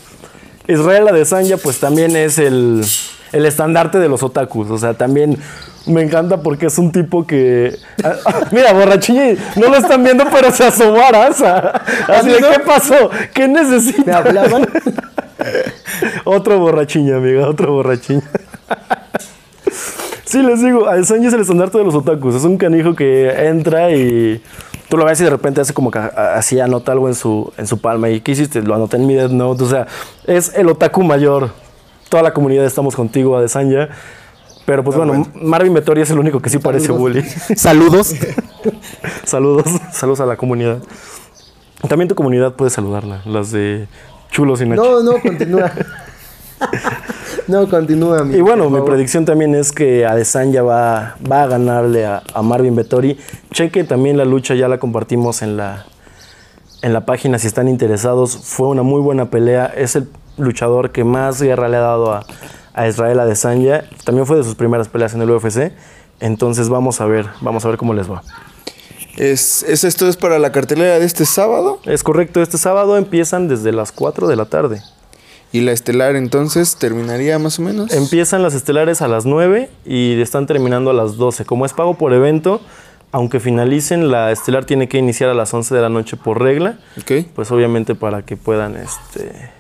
[0.69, 2.85] Israel Adesanya, pues también es el,
[3.33, 4.71] el estandarte de los otakus.
[4.71, 5.39] O sea, también
[5.87, 7.77] me encanta porque es un tipo que.
[8.03, 8.15] Ah,
[8.53, 11.83] Mira, borrachiña, no lo están viendo, pero se asomó a Arasa.
[12.09, 13.11] Así de, ¿qué pasó?
[13.33, 14.19] ¿Qué ¿Me necesita?
[14.19, 14.69] hablaban?
[16.25, 18.23] otro borrachiña, amiga, otro borrachiña.
[20.25, 22.35] Sí, les digo, Adesanya es el estandarte de los otakus.
[22.35, 24.43] Es un canijo que entra y
[24.89, 27.69] tú lo ves y de repente hace como que así anota algo en su, en
[27.69, 28.11] su palma.
[28.11, 28.61] ¿Y qué hiciste?
[28.61, 29.63] Lo anoté en mi Death Note.
[29.63, 29.87] O sea,
[30.27, 31.51] es el otaku mayor.
[32.09, 33.89] Toda la comunidad estamos contigo, Adesanya.
[34.67, 37.23] Pero pues bueno, Marvin Vettori es el único que sí parece bully.
[37.57, 38.15] Saludos.
[39.25, 40.83] saludos, saludos a la comunidad.
[41.89, 43.87] También tu comunidad puede saludarla, las de
[44.31, 45.03] Chulos y Nacho.
[45.03, 45.71] No, no, continúa.
[47.47, 48.27] no, continúa.
[48.33, 52.75] Y bueno, mi predicción también es que Adesanya va, va a ganarle a, a, Marvin
[52.75, 53.19] Vettori.
[53.53, 55.87] Cheque también la lucha, ya la compartimos en la,
[56.83, 58.37] en la página si están interesados.
[58.37, 59.67] Fue una muy buena pelea.
[59.67, 60.09] Es el
[60.39, 62.27] luchador que más guerra le ha dado a,
[62.77, 63.85] a Israel Adesanya.
[64.05, 65.73] También fue de sus primeras peleas en el UFC.
[66.21, 68.23] Entonces vamos a ver, vamos a ver cómo les va.
[69.17, 71.81] ¿Es, ¿Es, esto es para la cartelera de este sábado?
[71.85, 74.83] Es correcto, este sábado empiezan desde las 4 de la tarde.
[75.53, 77.93] ¿Y la estelar entonces terminaría más o menos?
[77.93, 81.47] Empiezan las estelares a las 9 y están terminando a las 12.
[81.47, 82.61] Como es pago por evento,
[83.11, 86.79] aunque finalicen, la estelar tiene que iniciar a las 11 de la noche por regla.
[87.01, 87.27] Ok.
[87.35, 89.51] Pues obviamente para que puedan este,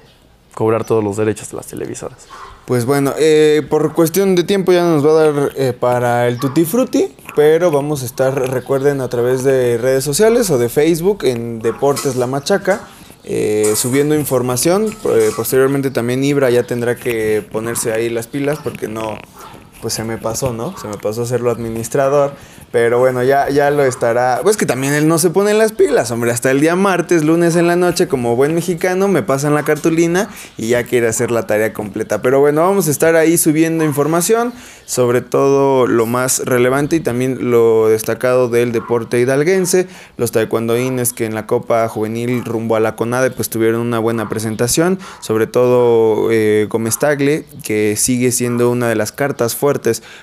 [0.57, 2.26] cobrar todos los derechos de las televisoras.
[2.64, 6.40] Pues bueno, eh, por cuestión de tiempo ya nos va a dar eh, para el
[6.40, 11.24] Tutti Frutti, pero vamos a estar, recuerden, a través de redes sociales o de Facebook
[11.24, 12.88] en Deportes La Machaca.
[13.24, 18.88] Eh, subiendo información, eh, posteriormente también Ibra ya tendrá que ponerse ahí las pilas porque
[18.88, 19.18] no,
[19.87, 20.76] pues se me pasó, ¿no?
[20.76, 22.32] Se me pasó hacerlo administrador.
[22.72, 24.41] Pero bueno, ya, ya lo estará.
[24.43, 26.32] Pues que también él no se pone en las pilas, hombre.
[26.32, 30.28] Hasta el día martes, lunes en la noche, como buen mexicano, me pasan la cartulina
[30.57, 32.20] y ya quiere hacer la tarea completa.
[32.20, 34.53] Pero bueno, vamos a estar ahí subiendo información
[34.87, 39.89] sobre todo lo más relevante y también lo destacado del deporte hidalguense.
[40.16, 44.28] Los taekwondoines que en la Copa Juvenil rumbo a la CONADE pues tuvieron una buena
[44.28, 44.99] presentación.
[45.20, 49.75] Sobre todo eh, Gómez Tagle, que sigue siendo una de las cartas fuertes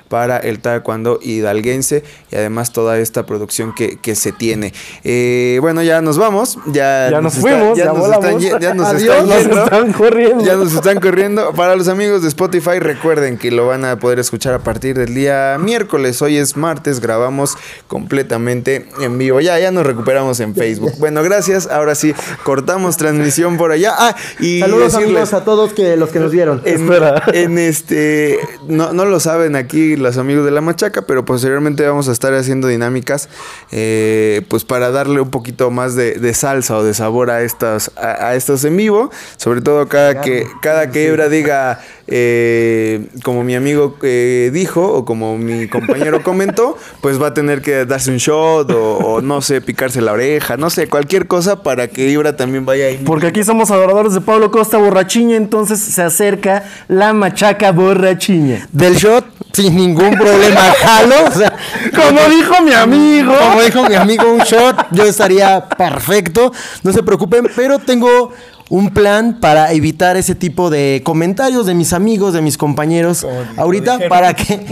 [0.10, 4.74] para el taekwondo hidalguense y además toda esta producción que, que se tiene.
[5.04, 6.58] Eh, bueno, ya nos vamos.
[6.68, 7.78] Ya, ya nos, fuimos.
[7.78, 10.44] ya, nos están, ya, nos están, nos están corriendo.
[10.44, 11.54] Ya nos están corriendo.
[11.54, 15.14] Para los amigos de Spotify, recuerden que lo van a poder escuchar a partir del
[15.14, 16.22] día miércoles.
[16.22, 19.40] Hoy es martes, grabamos completamente en vivo.
[19.40, 20.94] Ya, ya nos recuperamos en Facebook.
[21.00, 21.68] Bueno, gracias.
[21.68, 23.94] Ahora sí, cortamos transmisión por allá.
[23.98, 26.62] Ah, y Saludos amigos a todos que, los que nos vieron.
[26.66, 26.90] En,
[27.34, 32.10] en este, no, no lo saben aquí los amigos de la machaca, pero posteriormente vamos
[32.10, 33.30] a estar haciendo dinámicas,
[33.72, 37.92] eh, pues para darle un poquito más de, de salsa o de sabor a estas,
[37.96, 39.12] a, a, estos en vivo.
[39.38, 45.06] Sobre todo cada que, cada que Ebra diga, eh, como mi amigo eh, dijo o
[45.06, 49.42] como mi compañero comentó, pues va a tener que darse un shot o, o, no
[49.42, 53.02] sé, picarse la oreja, no sé, cualquier cosa para que Ibra también vaya ahí.
[53.06, 58.68] Porque aquí somos adoradores de Pablo Costa Borrachiña, entonces se acerca la machaca borrachiña.
[58.72, 61.16] Del shot, sin ningún problema, jalo.
[61.28, 61.54] O sea,
[61.96, 63.34] como dijo mi amigo.
[63.38, 66.52] Como dijo mi amigo, un shot, yo estaría perfecto.
[66.84, 68.34] No se preocupen, pero tengo
[68.74, 73.24] un plan para evitar ese tipo de comentarios de mis amigos, de mis compañeros
[73.56, 74.66] ahorita para que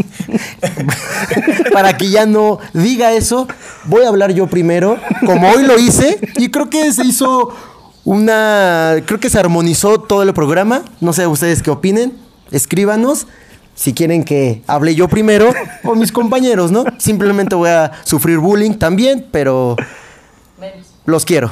[1.71, 3.47] para que ya no diga eso.
[3.85, 7.53] Voy a hablar yo primero, como hoy lo hice y creo que se hizo
[8.03, 10.81] una creo que se armonizó todo el programa.
[10.99, 12.17] No sé ustedes qué opinen.
[12.49, 13.27] Escríbanos
[13.75, 16.85] si quieren que hable yo primero o mis compañeros, ¿no?
[16.97, 19.75] Simplemente voy a sufrir bullying también, pero
[21.05, 21.51] los quiero.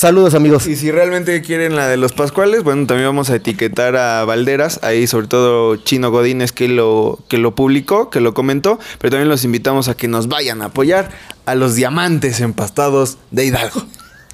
[0.00, 0.66] Saludos amigos.
[0.66, 4.80] Y si realmente quieren la de los Pascuales, bueno, también vamos a etiquetar a Valderas,
[4.82, 9.28] ahí sobre todo Chino Godínez que lo, que lo publicó, que lo comentó, pero también
[9.28, 11.10] los invitamos a que nos vayan a apoyar
[11.44, 13.82] a los diamantes empastados de Hidalgo.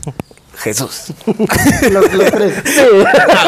[0.59, 1.13] Jesús.
[1.27, 2.55] los, los, tres.
[2.65, 2.83] Sí.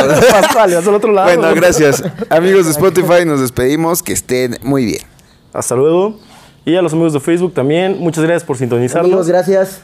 [0.05, 1.29] los Pascuales, al otro lado.
[1.29, 2.03] Bueno, gracias.
[2.31, 4.03] Amigos de Spotify, nos despedimos.
[4.03, 5.03] Que estén muy bien.
[5.53, 6.19] Hasta luego.
[6.65, 9.07] Y a los amigos de Facebook también, muchas gracias por sintonizarnos.
[9.07, 9.83] Amigos, gracias.